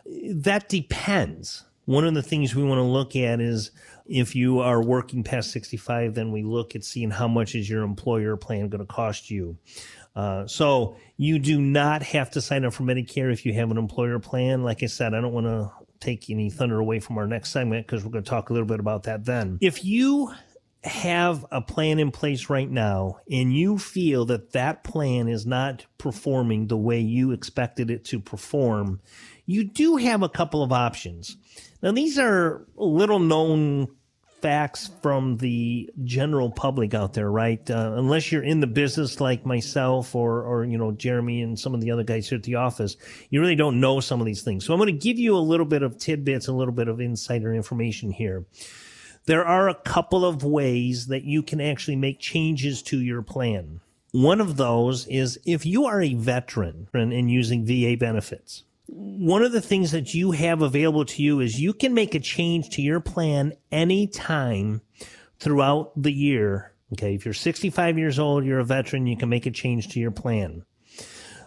[0.07, 3.71] that depends one of the things we want to look at is
[4.07, 7.83] if you are working past 65 then we look at seeing how much is your
[7.83, 9.57] employer plan going to cost you
[10.17, 13.79] uh, so you do not have to sign up for Medicare if you have an
[13.79, 14.63] employer plan.
[14.63, 17.87] Like I said, I don't want to take any thunder away from our next segment
[17.87, 19.59] because we're going to talk a little bit about that then.
[19.61, 20.33] If you
[20.85, 25.87] have a plan in place right now and you feel that that plan is not
[25.97, 29.01] performing the way you expected it to perform,
[29.47, 31.37] you do have a couple of options.
[31.85, 33.89] Now, these are little known
[34.41, 37.71] facts from the general public out there, right?
[37.71, 41.75] Uh, unless you're in the business like myself or, or, you know, Jeremy and some
[41.75, 42.97] of the other guys here at the office,
[43.29, 44.65] you really don't know some of these things.
[44.65, 47.01] So I'm going to give you a little bit of tidbits, a little bit of
[47.01, 48.47] insider information here.
[49.27, 53.81] There are a couple of ways that you can actually make changes to your plan.
[54.13, 59.53] One of those is if you are a veteran and using VA benefits one of
[59.53, 62.83] the things that you have available to you is you can make a change to
[62.83, 64.83] your plan anytime
[65.39, 66.73] throughout the year.
[66.93, 67.15] Okay.
[67.15, 70.11] If you're 65 years old, you're a veteran, you can make a change to your
[70.11, 70.65] plan.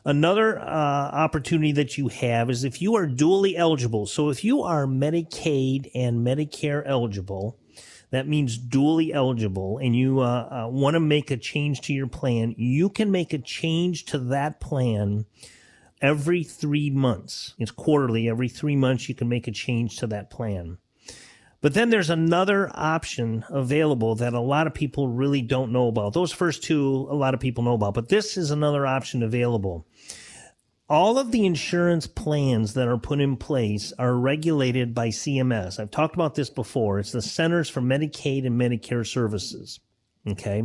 [0.04, 4.06] Another uh, opportunity that you have is if you are dually eligible.
[4.06, 7.60] So if you are Medicaid and Medicare eligible,
[8.12, 12.08] that means dually eligible, and you uh, uh, want to make a change to your
[12.08, 15.26] plan, you can make a change to that plan
[16.02, 17.54] every three months.
[17.58, 18.30] It's quarterly.
[18.30, 20.78] Every three months, you can make a change to that plan.
[21.60, 26.14] But then there's another option available that a lot of people really don't know about.
[26.14, 29.88] Those first two, a lot of people know about, but this is another option available.
[30.90, 35.80] All of the insurance plans that are put in place are regulated by CMS.
[35.80, 37.00] I've talked about this before.
[37.00, 39.80] It's the Centers for Medicaid and Medicare Services.
[40.26, 40.64] Okay.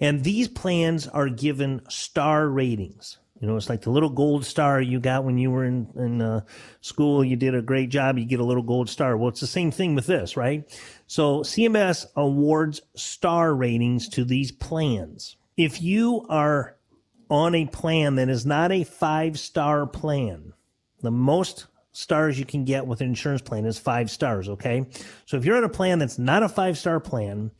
[0.00, 3.18] And these plans are given star ratings.
[3.40, 6.22] You know, it's like the little gold star you got when you were in, in
[6.22, 6.40] uh,
[6.80, 7.22] school.
[7.22, 8.18] You did a great job.
[8.18, 9.16] You get a little gold star.
[9.16, 10.64] Well, it's the same thing with this, right?
[11.06, 15.36] So CMS awards star ratings to these plans.
[15.56, 16.76] If you are
[17.28, 20.54] on a plan that is not a five star plan,
[21.02, 24.48] the most stars you can get with an insurance plan is five stars.
[24.48, 24.86] Okay.
[25.26, 27.50] So if you're on a plan that's not a five star plan,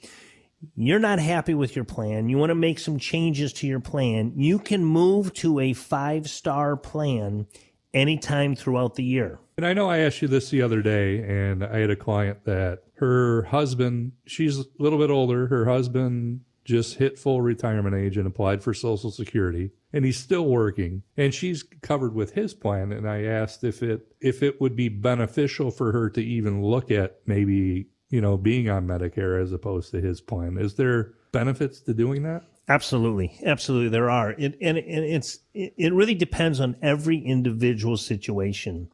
[0.75, 4.33] you're not happy with your plan, you want to make some changes to your plan,
[4.37, 7.47] you can move to a five star plan
[7.95, 9.39] anytime throughout the year.
[9.57, 12.45] And I know I asked you this the other day, and I had a client
[12.45, 18.17] that her husband, she's a little bit older, her husband just hit full retirement age
[18.17, 22.93] and applied for Social Security, and he's still working, and she's covered with his plan.
[22.93, 26.91] And I asked if it if it would be beneficial for her to even look
[26.91, 30.59] at maybe you know, being on Medicare as opposed to his plan.
[30.59, 32.43] Is there benefits to doing that?
[32.69, 34.31] Absolutely, absolutely, there are.
[34.33, 38.91] It, and, and it's it, it really depends on every individual situation.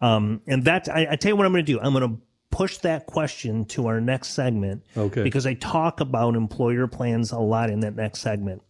[0.00, 1.80] Um, and that I, I tell you what I'm going to do.
[1.80, 2.20] I'm going to
[2.52, 4.84] push that question to our next segment.
[4.96, 5.24] Okay.
[5.24, 8.62] Because I talk about employer plans a lot in that next segment.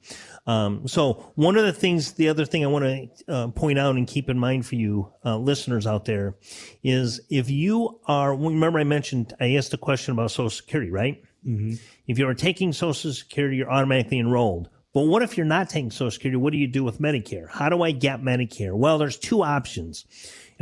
[0.47, 3.97] Um, so one of the things, the other thing I want to uh, point out
[3.97, 6.37] and keep in mind for you uh, listeners out there
[6.83, 11.23] is if you are, remember I mentioned, I asked a question about Social Security, right?
[11.47, 11.75] Mm-hmm.
[12.07, 14.69] If you are taking Social Security, you're automatically enrolled.
[14.95, 16.37] But what if you're not taking Social Security?
[16.37, 17.49] What do you do with Medicare?
[17.49, 18.75] How do I get Medicare?
[18.75, 20.05] Well, there's two options.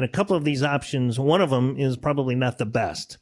[0.01, 3.19] And a couple of these options, one of them is probably not the best.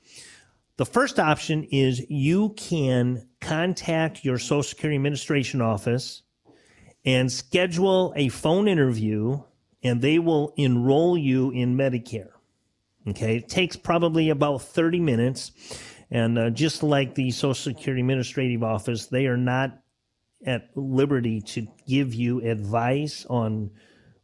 [0.76, 6.22] The first option is you can contact your Social Security Administration office
[7.04, 9.42] and schedule a phone interview,
[9.82, 12.30] and they will enroll you in Medicare.
[13.08, 15.50] Okay, it takes probably about 30 minutes.
[16.12, 19.80] And uh, just like the Social Security Administrative Office, they are not
[20.46, 23.72] at liberty to give you advice on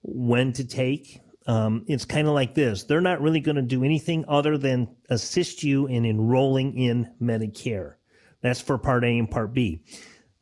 [0.03, 1.21] when to take.
[1.47, 2.85] Um, it's kind of like this.
[2.85, 7.95] They're not really going to do anything other than assist you in enrolling in Medicare.
[8.41, 9.83] That's for Part A and Part B.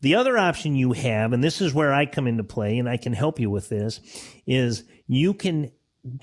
[0.01, 2.97] The other option you have, and this is where I come into play and I
[2.97, 4.01] can help you with this,
[4.47, 5.71] is you can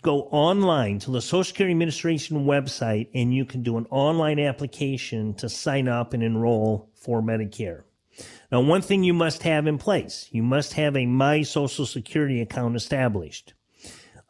[0.01, 5.33] go online to the Social Security Administration website and you can do an online application
[5.35, 7.83] to sign up and enroll for Medicare.
[8.51, 12.41] Now, one thing you must have in place, you must have a My Social Security
[12.41, 13.53] account established.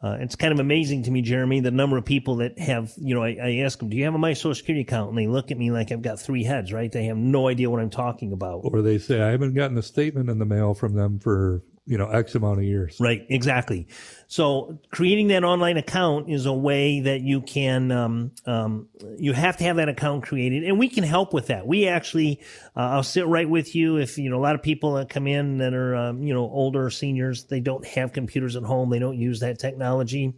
[0.02, 3.14] Uh, it's kind of amazing to me, Jeremy, the number of people that have, you
[3.14, 5.10] know, I, I, ask them, do you have a My Social Security account?
[5.10, 6.90] And they look at me like I've got three heads, right?
[6.90, 8.62] They have no idea what I'm talking about.
[8.64, 11.98] Or they say, I haven't gotten a statement in the mail from them for you
[11.98, 12.96] know x amount of years.
[13.00, 13.88] Right exactly.
[14.28, 19.56] So creating that online account is a way that you can um, um, you have
[19.56, 21.66] to have that account created and we can help with that.
[21.66, 22.40] We actually
[22.76, 25.26] uh, i'll sit right with you if you know a lot of people that come
[25.26, 29.00] in that are um, you know older seniors they don't have computers at home they
[29.00, 30.32] don't use that technology.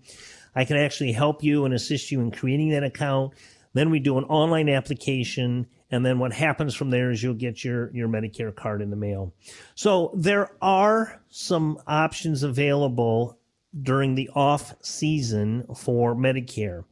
[0.55, 3.35] I can actually help you and assist you in creating that account.
[3.75, 7.63] Then we do an online application and then what happens from there is you'll get
[7.63, 9.35] your, your Medicare card in the mail.
[9.75, 13.39] So there are some options available
[13.81, 16.85] during the off season for Medicare.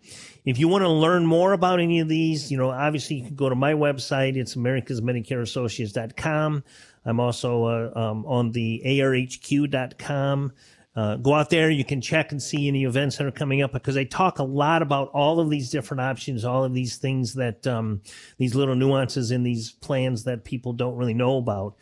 [0.44, 3.36] If you want to learn more about any of these, you know, obviously you can
[3.36, 4.36] go to my website.
[4.36, 6.64] It's americasmedicareassociates.com.
[7.04, 10.52] I'm also uh, um, on the arhq.com
[10.96, 11.70] uh, go out there.
[11.70, 14.44] You can check and see any events that are coming up because I talk a
[14.44, 18.02] lot about all of these different options, all of these things that, um,
[18.38, 21.76] these little nuances in these plans that people don't really know about.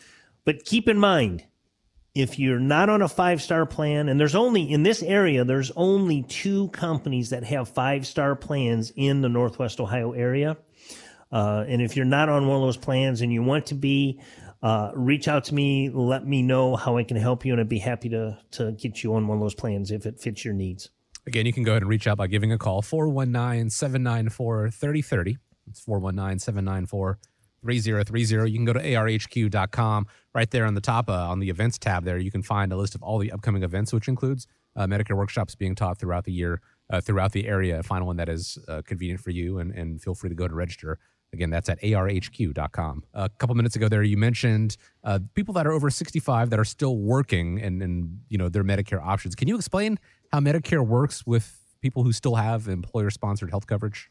[0.44, 1.44] But keep in mind,
[2.14, 5.71] if you're not on a five star plan, and there's only in this area, there's
[5.77, 10.57] only two companies that have five star plans in the Northwest Ohio area.
[11.31, 14.21] Uh, and if you're not on one of those plans and you want to be,
[14.62, 17.68] uh, reach out to me, let me know how I can help you, and I'd
[17.68, 20.55] be happy to to get you on one of those plans if it fits your
[20.55, 20.90] needs.
[21.27, 25.37] Again, you can go ahead and reach out by giving a call 419 794 3030.
[25.68, 27.18] It's 419 794
[27.62, 28.51] 3030.
[28.51, 30.07] You can go to arhq.com.
[30.35, 32.77] Right there on the top, uh, on the events tab, there, you can find a
[32.77, 36.33] list of all the upcoming events, which includes uh, Medicare workshops being taught throughout the
[36.33, 37.83] year, uh, throughout the area.
[37.83, 40.55] Find one that is uh, convenient for you, and, and feel free to go to
[40.55, 40.99] register.
[41.33, 43.05] Again, that's at arhq.com.
[43.12, 46.64] A couple minutes ago, there you mentioned uh, people that are over 65 that are
[46.64, 49.35] still working and, and you know their Medicare options.
[49.35, 49.99] Can you explain
[50.33, 54.11] how Medicare works with people who still have employer-sponsored health coverage?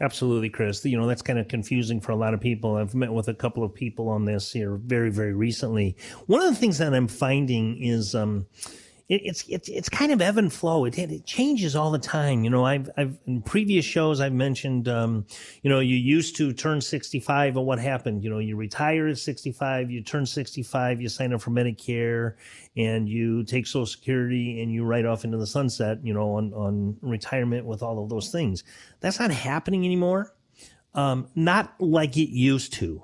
[0.00, 0.84] Absolutely, Chris.
[0.84, 2.76] You know, that's kind of confusing for a lot of people.
[2.76, 5.96] I've met with a couple of people on this here very, very recently.
[6.26, 8.46] One of the things that I'm finding is, um,
[9.08, 10.84] it, it's it's it's kind of ebb and flow.
[10.84, 12.44] It, it changes all the time.
[12.44, 15.26] You know, I've I've in previous shows I've mentioned, um,
[15.62, 18.22] you know, you used to turn 65, and what happened?
[18.22, 22.34] You know, you retire at 65, you turn 65, you sign up for Medicare,
[22.76, 25.98] and you take Social Security, and you write off into the sunset.
[26.04, 28.62] You know, on on retirement with all of those things.
[29.00, 30.34] That's not happening anymore.
[30.94, 33.02] Um, not like it used to.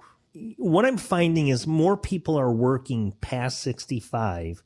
[0.56, 4.64] What I'm finding is more people are working past 65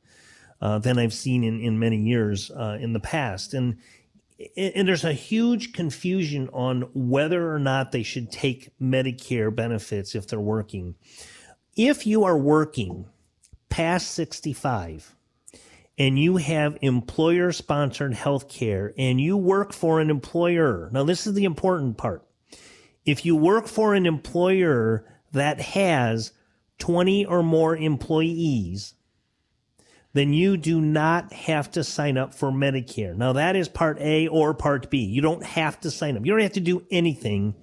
[0.61, 3.53] uh, than I've seen in, in many years uh, in the past.
[3.53, 3.77] And,
[4.55, 10.27] and there's a huge confusion on whether or not they should take Medicare benefits if
[10.27, 10.95] they're working.
[11.75, 13.05] If you are working
[13.69, 15.15] past 65
[15.97, 21.27] and you have employer sponsored health care and you work for an employer, now this
[21.27, 22.25] is the important part.
[23.05, 26.31] If you work for an employer that has
[26.79, 28.93] 20 or more employees,
[30.13, 33.15] then you do not have to sign up for Medicare.
[33.15, 34.99] Now that is part A or part B.
[34.99, 36.25] You don't have to sign up.
[36.25, 37.55] You don't have to do anything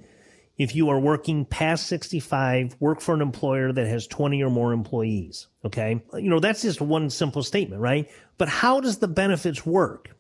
[0.59, 4.73] if you are working past 65, work for an employer that has 20 or more
[4.73, 5.49] employees.
[5.65, 6.03] Okay.
[6.15, 8.11] You know, that's just one simple statement, right?
[8.39, 10.17] But how does the benefits work?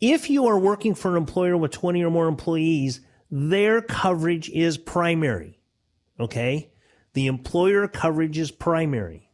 [0.00, 4.78] If you are working for an employer with 20 or more employees, their coverage is
[4.78, 5.58] primary.
[6.20, 6.70] Okay?
[7.14, 9.30] The employer coverage is primary.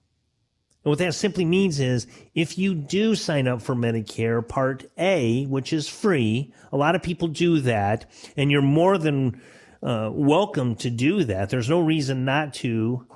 [0.85, 5.45] And what that simply means is if you do sign up for Medicare Part A,
[5.47, 9.41] which is free, a lot of people do that, and you're more than
[9.83, 11.51] uh, welcome to do that.
[11.51, 13.07] There's no reason not to.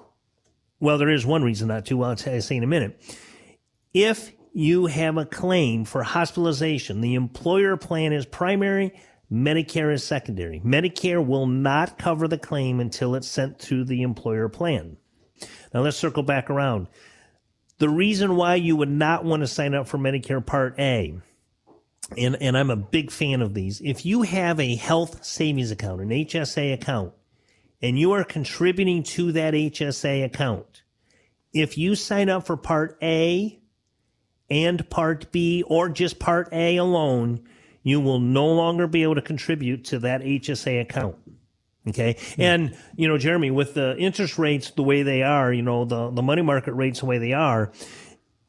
[0.80, 1.96] Well, there is one reason not to.
[1.96, 3.00] Well, I'll say in a minute.
[3.94, 8.92] If you have a claim for hospitalization, the employer plan is primary,
[9.30, 10.60] Medicare is secondary.
[10.60, 14.98] Medicare will not cover the claim until it's sent to the employer plan.
[15.72, 16.88] Now let's circle back around.
[17.82, 21.18] The reason why you would not want to sign up for Medicare Part A,
[22.16, 26.00] and, and I'm a big fan of these, if you have a health savings account,
[26.00, 27.12] an HSA account,
[27.80, 30.84] and you are contributing to that HSA account,
[31.52, 33.60] if you sign up for Part A
[34.48, 37.42] and Part B or just Part A alone,
[37.82, 41.16] you will no longer be able to contribute to that HSA account.
[41.88, 42.16] Okay.
[42.38, 46.10] And, you know, Jeremy, with the interest rates the way they are, you know, the,
[46.10, 47.72] the money market rates the way they are,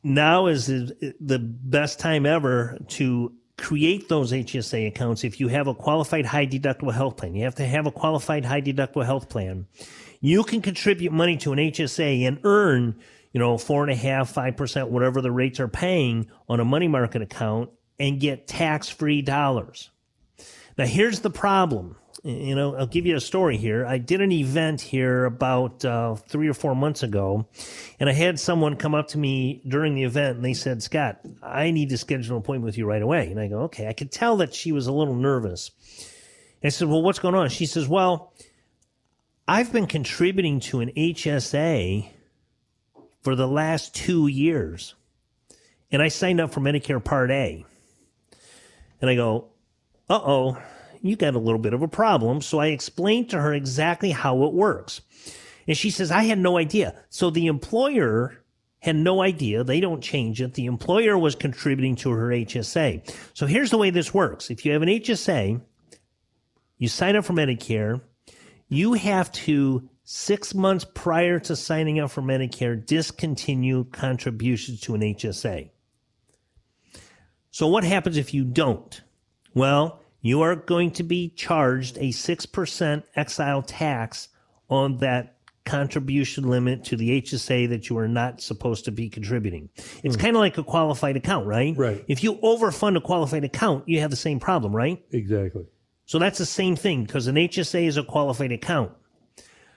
[0.04, 5.74] now is the best time ever to create those HSA accounts if you have a
[5.74, 7.34] qualified high deductible health plan.
[7.34, 9.68] You have to have a qualified high deductible health plan.
[10.20, 13.00] You can contribute money to an HSA and earn,
[13.32, 16.66] you know, four and a half, five percent, whatever the rates are paying on a
[16.66, 17.70] money market account
[18.00, 19.90] and get tax free dollars.
[20.78, 21.96] Now, here's the problem.
[22.26, 23.86] You know, I'll give you a story here.
[23.86, 27.46] I did an event here about uh, three or four months ago,
[28.00, 31.20] and I had someone come up to me during the event and they said, Scott,
[31.42, 33.30] I need to schedule an appointment with you right away.
[33.30, 33.90] And I go, okay.
[33.90, 35.72] I could tell that she was a little nervous.
[36.64, 37.50] I said, well, what's going on?
[37.50, 38.34] She says, well,
[39.46, 42.10] I've been contributing to an HSA
[43.22, 44.96] for the last two years,
[45.92, 47.66] and I signed up for Medicare Part A.
[49.02, 49.50] And I go,
[50.10, 50.58] uh oh,
[51.04, 52.42] you got a little bit of a problem.
[52.42, 55.02] So I explained to her exactly how it works.
[55.68, 56.96] And she says, I had no idea.
[57.10, 58.42] So the employer
[58.80, 59.64] had no idea.
[59.64, 60.54] They don't change it.
[60.54, 63.14] The employer was contributing to her HSA.
[63.34, 64.50] So here's the way this works.
[64.50, 65.62] If you have an HSA,
[66.78, 68.02] you sign up for Medicare,
[68.70, 75.02] you have to six months prior to signing up for Medicare, discontinue contributions to an
[75.02, 75.70] HSA.
[77.52, 79.02] So what happens if you don't?
[79.54, 84.30] Well, you are going to be charged a 6% excise tax
[84.70, 89.70] on that contribution limit to the HSA that you are not supposed to be contributing.
[90.02, 90.20] It's mm.
[90.20, 91.76] kind of like a qualified account, right?
[91.78, 92.04] Right.
[92.08, 95.04] If you overfund a qualified account, you have the same problem, right?
[95.12, 95.66] Exactly.
[96.06, 98.94] So that's the same thing because an HSA is a qualified account.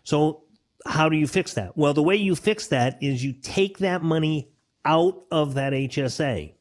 [0.04, 0.44] So
[0.86, 1.76] how do you fix that?
[1.76, 4.52] Well, the way you fix that is you take that money
[4.84, 6.52] out of that HSA.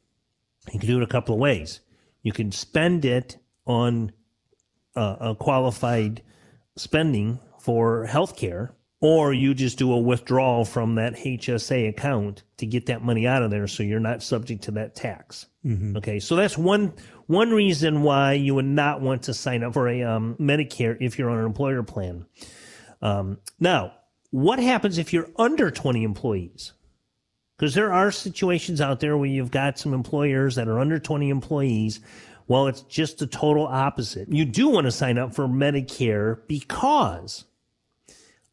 [0.74, 1.82] You can do it a couple of ways.
[2.24, 4.12] You can spend it on
[4.96, 6.22] uh, a qualified
[6.76, 12.88] spending for healthcare, or you just do a withdrawal from that HSA account to get
[12.88, 15.48] that money out of there, so you're not subject to that tax.
[15.66, 15.98] Mm-hmm.
[15.98, 16.94] Okay, so that's one
[17.28, 21.18] one reason why you would not want to sign up for a um, Medicare if
[21.18, 22.26] you're on an employer plan.
[23.02, 23.94] Um, now,
[24.32, 26.74] what happens if you're under 20 employees?
[27.58, 31.30] Because there are situations out there where you've got some employers that are under 20
[31.30, 32.00] employees.
[32.48, 34.32] Well, it's just the total opposite.
[34.32, 37.46] You do want to sign up for Medicare because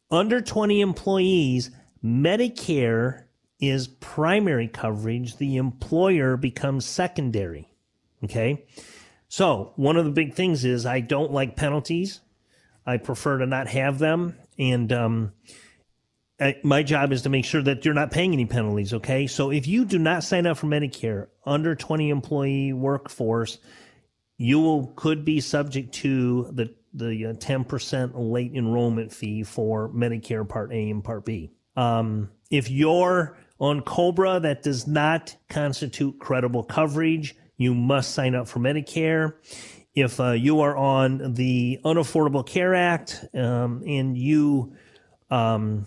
[0.09, 1.71] under 20 employees,
[2.03, 3.23] Medicare
[3.59, 5.37] is primary coverage.
[5.37, 7.69] The employer becomes secondary.
[8.23, 8.65] Okay.
[9.27, 12.19] So one of the big things is I don't like penalties.
[12.85, 14.37] I prefer to not have them.
[14.59, 15.33] And, um,
[16.63, 18.93] my job is to make sure that you're not paying any penalties.
[18.93, 19.27] Okay.
[19.27, 23.59] So if you do not sign up for Medicare under 20 employee workforce,
[24.43, 30.47] you will, could be subject to the, the 10% uh, late enrollment fee for Medicare
[30.47, 31.49] Part A and Part B.
[31.77, 37.37] Um, if you're on COBRA, that does not constitute credible coverage.
[37.55, 39.35] You must sign up for Medicare.
[39.95, 44.75] If uh, you are on the Unaffordable Care Act um, and you
[45.31, 45.85] um,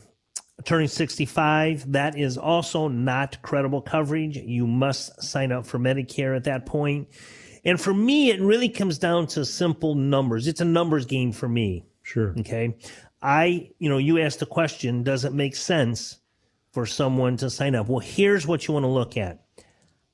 [0.64, 4.38] turning 65, that is also not credible coverage.
[4.38, 7.08] You must sign up for Medicare at that point.
[7.66, 10.46] And for me, it really comes down to simple numbers.
[10.46, 11.84] It's a numbers game for me.
[12.02, 12.32] Sure.
[12.38, 12.76] Okay.
[13.20, 16.18] I, you know, you asked the question, does it make sense
[16.70, 17.88] for someone to sign up?
[17.88, 19.44] Well, here's what you want to look at.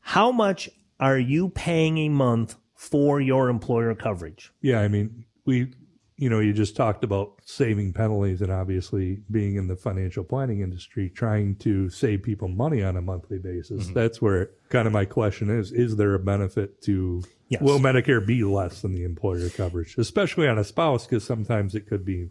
[0.01, 4.51] How much are you paying a month for your employer coverage?
[4.63, 4.81] Yeah.
[4.81, 5.75] I mean, we
[6.23, 10.61] you know, you just talked about saving penalties and obviously being in the financial planning
[10.61, 13.87] industry, trying to save people money on a monthly basis.
[13.87, 13.95] Mm-hmm.
[13.95, 17.25] That's where kind of my question is: Is there a benefit to?
[17.49, 17.61] Yes.
[17.61, 21.09] Will Medicare be less than the employer coverage, especially on a spouse?
[21.09, 22.31] Because sometimes it could be,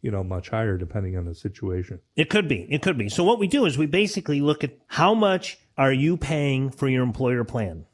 [0.00, 2.00] you know, much higher depending on the situation.
[2.16, 2.66] It could be.
[2.70, 3.10] It could be.
[3.10, 6.88] So what we do is we basically look at how much are you paying for
[6.88, 7.84] your employer plan.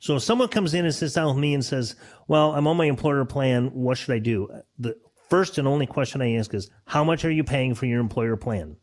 [0.00, 1.96] So if someone comes in and sits down with me and says,
[2.26, 3.68] "Well, I'm on my employer plan.
[3.74, 4.96] What should I do?" The
[5.28, 8.36] first and only question I ask is, "How much are you paying for your employer
[8.36, 8.76] plan?"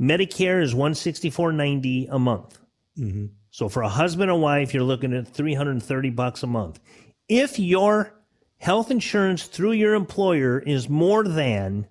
[0.00, 2.58] Medicare is 164.90 a month.
[2.98, 3.26] Mm-hmm.
[3.50, 6.80] So for a husband and wife, you're looking at 330 bucks a month.
[7.28, 8.14] If your
[8.58, 11.86] health insurance through your employer is more than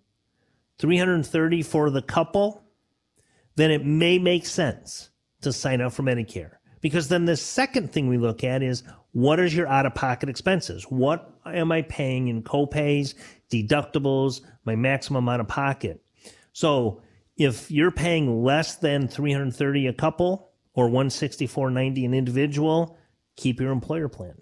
[0.78, 2.64] 330 for the couple,
[3.56, 5.10] then it may make sense
[5.42, 6.59] to sign up for Medicare.
[6.82, 10.30] Because then the second thing we look at is what is your out of pocket
[10.30, 10.84] expenses?
[10.84, 13.16] What am I paying in copays,
[13.52, 16.02] deductibles, my maximum out of pocket?
[16.54, 17.02] So
[17.38, 22.98] if you're paying less than 330 a couple or 164.90 an individual,
[23.36, 24.36] keep your employer plan.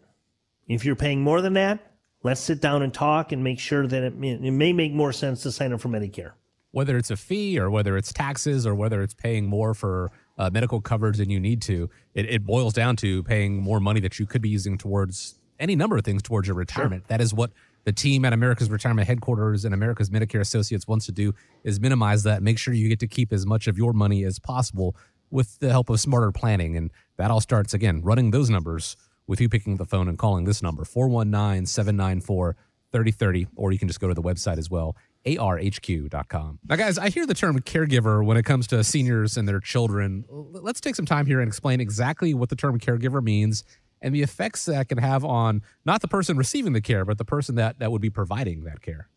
[0.68, 1.80] If you're paying more than that,
[2.24, 5.44] let's sit down and talk and make sure that it, it may make more sense
[5.44, 6.34] to sign up for Medicare.
[6.72, 10.50] whether it's a fee or whether it's taxes or whether it's paying more for uh,
[10.52, 14.20] medical coverage than you need to, it, it boils down to paying more money that
[14.20, 17.08] you could be using towards any number of things towards your retirement.
[17.08, 17.52] That is what
[17.84, 21.34] the team at America's Retirement Headquarters and America's Medicare Associates wants to do
[21.64, 22.44] is minimize that.
[22.44, 24.96] Make sure you get to keep as much of your money as possible
[25.32, 26.76] with the help of smarter planning.
[26.76, 30.18] And that all starts again running those numbers with you picking up the phone and
[30.18, 32.56] calling this number 419 794
[32.92, 34.96] 3030, or you can just go to the website as well,
[35.36, 36.60] arhq.com.
[36.68, 40.26] Now, guys, I hear the term caregiver when it comes to seniors and their children.
[40.30, 43.64] Let's take some time here and explain exactly what the term caregiver means
[44.02, 47.26] and the effects that can have on not the person receiving the care, but the
[47.26, 49.10] person that, that would be providing that care.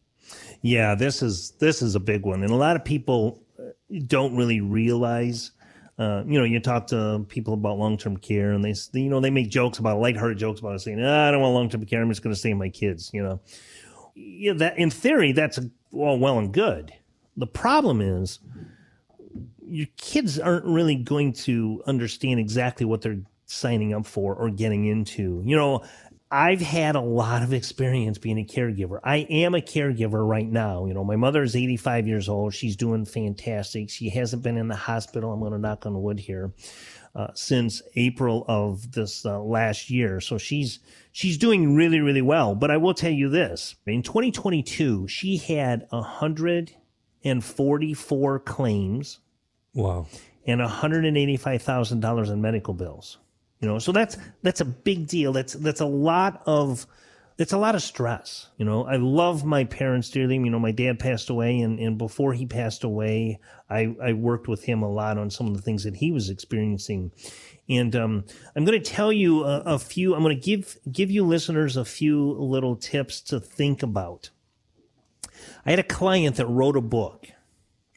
[0.63, 3.71] Yeah, this is this is a big one, and a lot of people uh,
[4.07, 5.53] don't really realize.
[5.99, 9.21] Uh, you know, you talk to people about long term care, and they, you know,
[9.21, 11.85] they make jokes about lighthearted jokes about it, saying, ah, "I don't want long term
[11.85, 12.01] care.
[12.01, 13.41] I'm just going to stay with my kids." You know,
[14.15, 15.59] yeah, that in theory, that's
[15.93, 16.93] all well and good.
[17.37, 18.39] The problem is,
[19.65, 24.87] your kids aren't really going to understand exactly what they're signing up for or getting
[24.87, 25.43] into.
[25.45, 25.83] You know,
[26.33, 29.01] I've had a lot of experience being a caregiver.
[29.03, 30.87] I am a caregiver right now.
[30.87, 32.55] You know, my mother is 85 years old.
[32.55, 33.91] She's doing fantastic.
[33.91, 35.33] She hasn't been in the hospital.
[35.33, 36.53] I'm going to knock on wood here.
[37.13, 40.79] Uh, since April of this uh, last year, so she's
[41.11, 42.55] she's doing really really well.
[42.55, 49.19] But I will tell you this: in 2022, she had 144 claims
[49.75, 50.07] Wow.
[50.47, 53.19] and $185,000 in medical bills.
[53.61, 55.33] You know, so that's that's a big deal.
[55.33, 56.87] That's that's a lot of
[57.41, 58.49] it's a lot of stress.
[58.59, 60.35] You know, I love my parents dearly.
[60.35, 64.47] You know, my dad passed away and, and before he passed away, I, I worked
[64.47, 67.13] with him a lot on some of the things that he was experiencing.
[67.67, 68.25] And um,
[68.55, 70.15] I'm going to tell you a, a few.
[70.15, 74.29] I'm going to give give you listeners a few little tips to think about.
[75.65, 77.29] I had a client that wrote a book,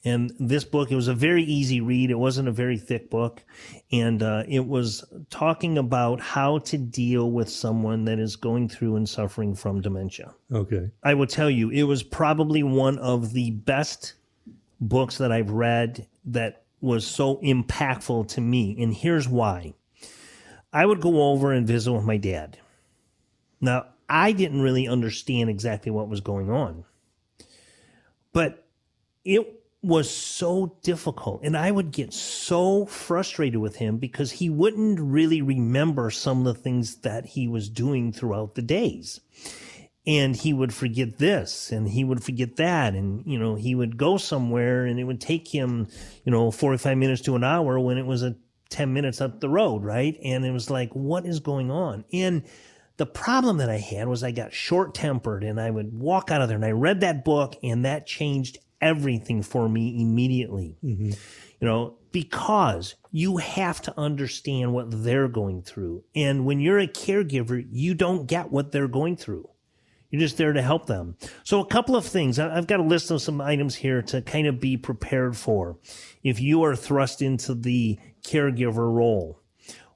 [0.05, 2.11] and this book it was a very easy read.
[2.11, 3.43] It wasn't a very thick book,
[3.91, 8.97] and uh, it was talking about how to deal with someone that is going through
[8.97, 10.33] and suffering from dementia.
[10.51, 10.89] Okay.
[11.03, 14.15] I will tell you, it was probably one of the best
[14.81, 18.75] books that I've read that was so impactful to me.
[18.81, 19.73] And here's why
[20.73, 22.57] I would go over and visit with my dad.
[23.61, 26.83] Now, I didn't really understand exactly what was going on,
[28.33, 28.67] but
[29.23, 31.41] it was so difficult.
[31.43, 36.55] And I would get so frustrated with him because he wouldn't really remember some of
[36.55, 39.19] the things that he was doing throughout the days
[40.05, 43.97] and he would forget this and he would forget that and you know he would
[43.97, 45.87] go somewhere and it would take him
[46.25, 48.35] you know 45 minutes to an hour when it was a
[48.69, 52.43] 10 minutes up the road right and it was like what is going on and
[52.97, 56.41] the problem that i had was i got short tempered and i would walk out
[56.41, 61.15] of there and i read that book and that changed everything for me immediately you
[61.61, 67.65] know because you have to understand what they're going through and when you're a caregiver
[67.71, 69.49] you don't get what they're going through
[70.13, 71.17] you're just there to help them.
[71.43, 72.37] So, a couple of things.
[72.37, 75.79] I've got a list of some items here to kind of be prepared for
[76.21, 79.39] if you are thrust into the caregiver role.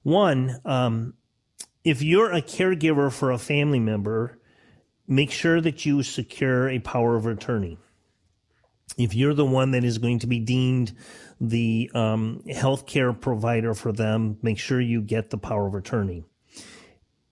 [0.02, 1.14] One, um,
[1.84, 4.40] if you're a caregiver for a family member,
[5.08, 7.78] make sure that you secure a power of attorney.
[8.98, 10.94] If you're the one that is going to be deemed
[11.40, 16.26] the um, healthcare provider for them, make sure you get the power of attorney.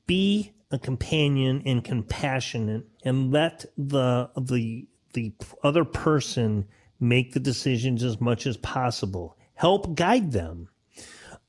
[0.05, 6.67] Be a companion and compassionate and let the the the other person
[6.99, 9.37] make the decisions as much as possible.
[9.55, 10.69] Help guide them.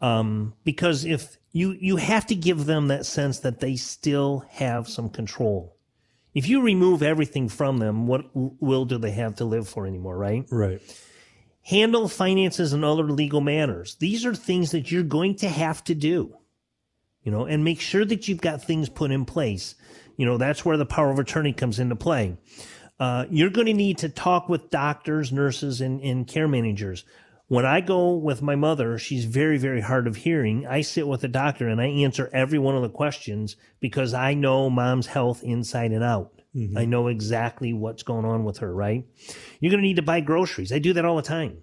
[0.00, 4.88] Um, because if you you have to give them that sense that they still have
[4.88, 5.75] some control
[6.36, 10.16] if you remove everything from them what will do they have to live for anymore
[10.16, 10.80] right Right.
[11.62, 13.96] handle finances and other legal matters.
[13.96, 16.36] These are things that you're going to have to do,
[17.24, 19.74] you know, and make sure that you've got things put in place.
[20.16, 22.36] You know, that's where the power of attorney comes into play.
[23.00, 27.04] Uh, you're going to need to talk with doctors, nurses, and, and care managers.
[27.48, 30.66] When I go with my mother, she's very, very hard of hearing.
[30.66, 34.34] I sit with a doctor and I answer every one of the questions because I
[34.34, 36.32] know mom's health inside and out.
[36.74, 39.04] I know exactly what's going on with her, right?
[39.60, 40.72] You're going to need to buy groceries.
[40.72, 41.58] I do that all the time.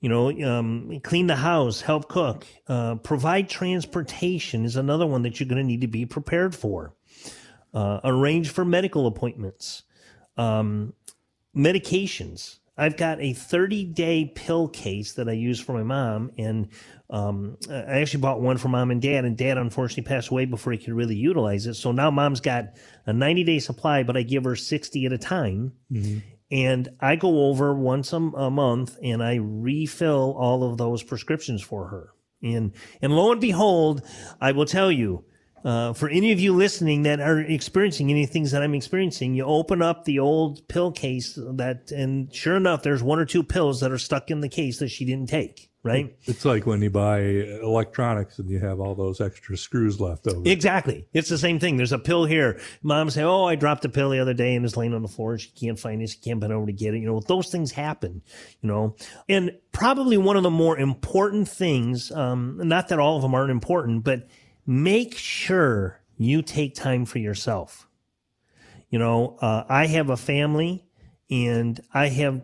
[0.00, 5.40] You know, um, clean the house, help cook, uh, provide transportation is another one that
[5.40, 6.94] you're going to need to be prepared for.
[7.74, 9.82] Uh, arrange for medical appointments,
[10.36, 10.94] um,
[11.54, 12.60] medications.
[12.80, 16.68] I've got a 30 day pill case that I use for my mom, and
[17.10, 20.72] um, I actually bought one for mom and dad, and dad unfortunately passed away before
[20.72, 21.74] he could really utilize it.
[21.74, 25.18] So now mom's got a 90 day supply, but I give her 60 at a
[25.18, 25.72] time.
[26.50, 31.62] And I go over once a, a month and I refill all of those prescriptions
[31.62, 32.14] for her.
[32.42, 32.72] And,
[33.02, 34.02] and lo and behold,
[34.40, 35.24] I will tell you,
[35.64, 39.44] uh, for any of you listening that are experiencing any things that I'm experiencing, you
[39.44, 43.80] open up the old pill case that, and sure enough, there's one or two pills
[43.80, 46.16] that are stuck in the case that she didn't take, right?
[46.24, 50.48] It's like when you buy electronics and you have all those extra screws left over.
[50.48, 51.06] Exactly.
[51.12, 51.76] It's the same thing.
[51.76, 52.58] There's a pill here.
[52.82, 55.08] Mom say, "Oh, I dropped a pill the other day and it's laying on the
[55.08, 55.36] floor.
[55.38, 56.08] She can't find it.
[56.08, 58.22] She can't bend over to get it." You know, those things happen.
[58.62, 58.96] You know,
[59.28, 62.10] and probably one of the more important things.
[62.10, 64.26] Um, not that all of them aren't important, but
[64.70, 67.88] make sure you take time for yourself.
[68.88, 70.86] You know, uh, I have a family
[71.28, 72.40] and I have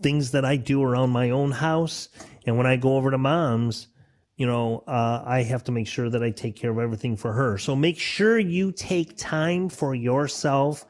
[0.00, 2.10] things that I do around my own house.
[2.46, 3.88] And when I go over to mom's,
[4.36, 7.32] you know, uh, I have to make sure that I take care of everything for
[7.32, 7.58] her.
[7.58, 10.86] So make sure you take time for yourself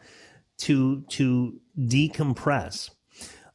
[0.59, 2.91] to to decompress.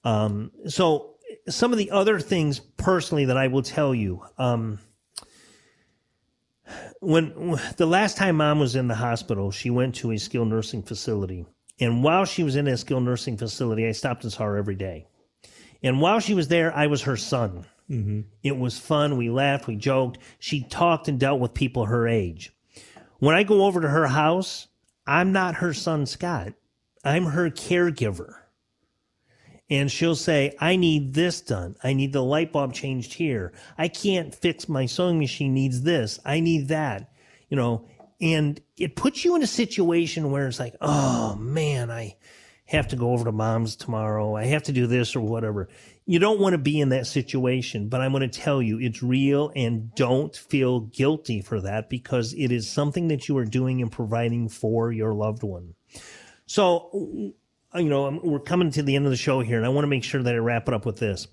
[0.03, 1.17] Um, so
[1.47, 4.23] some of the other things personally that I will tell you.
[4.39, 4.79] Um,
[6.99, 10.83] when the last time mom was in the hospital, she went to a skilled nursing
[10.83, 11.45] facility.
[11.79, 14.75] And while she was in a skilled nursing facility, I stopped and saw her every
[14.75, 15.07] day.
[15.81, 17.65] And while she was there, I was her son.
[17.89, 18.21] Mm-hmm.
[18.43, 19.17] It was fun.
[19.17, 20.19] We laughed, we joked.
[20.39, 22.51] She talked and dealt with people her age.
[23.19, 24.67] When I go over to her house,
[25.07, 26.53] I'm not her son, Scott.
[27.03, 28.35] I'm her caregiver.
[29.69, 31.75] And she'll say, I need this done.
[31.83, 33.53] I need the light bulb changed here.
[33.77, 36.19] I can't fix my sewing machine needs this.
[36.25, 37.11] I need that.
[37.49, 37.87] You know,
[38.21, 42.17] and it puts you in a situation where it's like, oh man, I
[42.65, 44.35] have to go over to mom's tomorrow.
[44.35, 45.69] I have to do this or whatever.
[46.05, 49.01] You don't want to be in that situation, but I'm going to tell you it's
[49.01, 53.81] real and don't feel guilty for that because it is something that you are doing
[53.81, 55.73] and providing for your loved one.
[56.45, 57.33] So,
[57.75, 59.89] you know, we're coming to the end of the show here, and I want to
[59.89, 61.27] make sure that I wrap it up with this.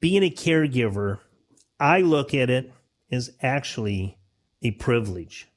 [0.00, 1.18] Being a caregiver,
[1.78, 2.72] I look at it
[3.10, 4.18] as actually
[4.62, 5.48] a privilege.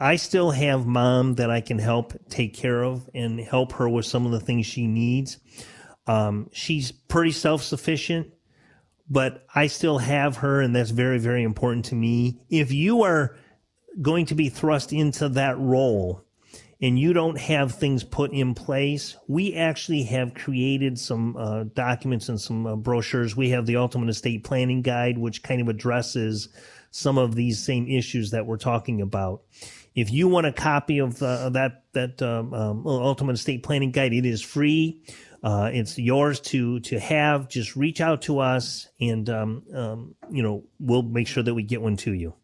[0.00, 4.06] I still have mom that I can help take care of and help her with
[4.06, 5.38] some of the things she needs.
[6.06, 8.32] Um, she's pretty self sufficient,
[9.10, 12.40] but I still have her, and that's very, very important to me.
[12.48, 13.36] If you are
[14.00, 16.24] going to be thrust into that role,
[16.80, 22.28] and you don't have things put in place, we actually have created some uh, documents
[22.28, 23.36] and some uh, brochures.
[23.36, 26.48] We have the Ultimate Estate Planning Guide, which kind of addresses
[26.90, 29.42] some of these same issues that we're talking about.
[29.94, 34.12] If you want a copy of uh, that that um, um, Ultimate Estate Planning Guide,
[34.12, 35.02] it is free.
[35.42, 37.48] Uh, it's yours to to have.
[37.48, 41.64] Just reach out to us, and um, um, you know we'll make sure that we
[41.64, 42.34] get one to you.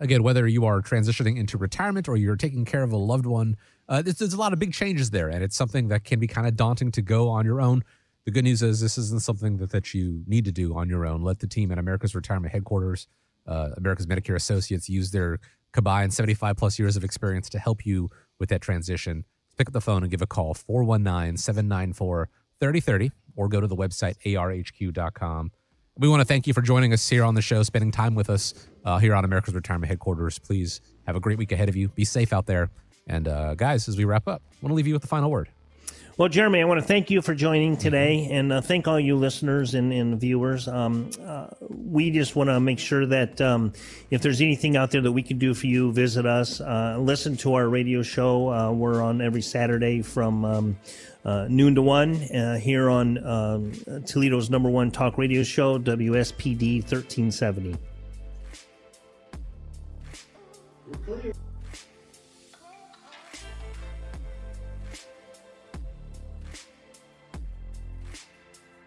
[0.00, 3.56] Again, whether you are transitioning into retirement or you're taking care of a loved one,
[3.88, 6.46] uh, there's, a lot of big changes there, and it's something that can be kind
[6.46, 7.84] of daunting to go on your own.
[8.24, 11.06] The good news is this isn't something that, that you need to do on your
[11.06, 11.22] own.
[11.22, 13.06] Let the team at America's Retirement Headquarters,
[13.46, 15.38] uh, America's Medicare Associates, use their
[15.72, 19.24] combined 75 plus years of experience to help you with that transition.
[19.58, 22.28] Pick up the phone and give a call 419 794
[22.60, 25.52] 3030 or go to the website arhq.com.
[25.96, 28.30] We want to thank you for joining us here on the show, spending time with
[28.30, 28.54] us
[28.84, 30.38] uh, here on America's Retirement Headquarters.
[30.38, 31.88] Please have a great week ahead of you.
[31.88, 32.70] Be safe out there.
[33.06, 35.30] And uh, guys, as we wrap up, I want to leave you with the final
[35.30, 35.48] word.
[36.16, 39.16] Well, Jeremy, I want to thank you for joining today and uh, thank all you
[39.16, 40.68] listeners and, and viewers.
[40.68, 43.72] Um, uh, we just want to make sure that um,
[44.12, 47.36] if there's anything out there that we can do for you, visit us, uh, listen
[47.38, 48.48] to our radio show.
[48.48, 50.76] Uh, we're on every Saturday from um,
[51.24, 53.72] uh, noon to one uh, here on um,
[54.06, 57.76] Toledo's number one talk radio show, WSPD 1370.
[61.02, 61.43] Clear.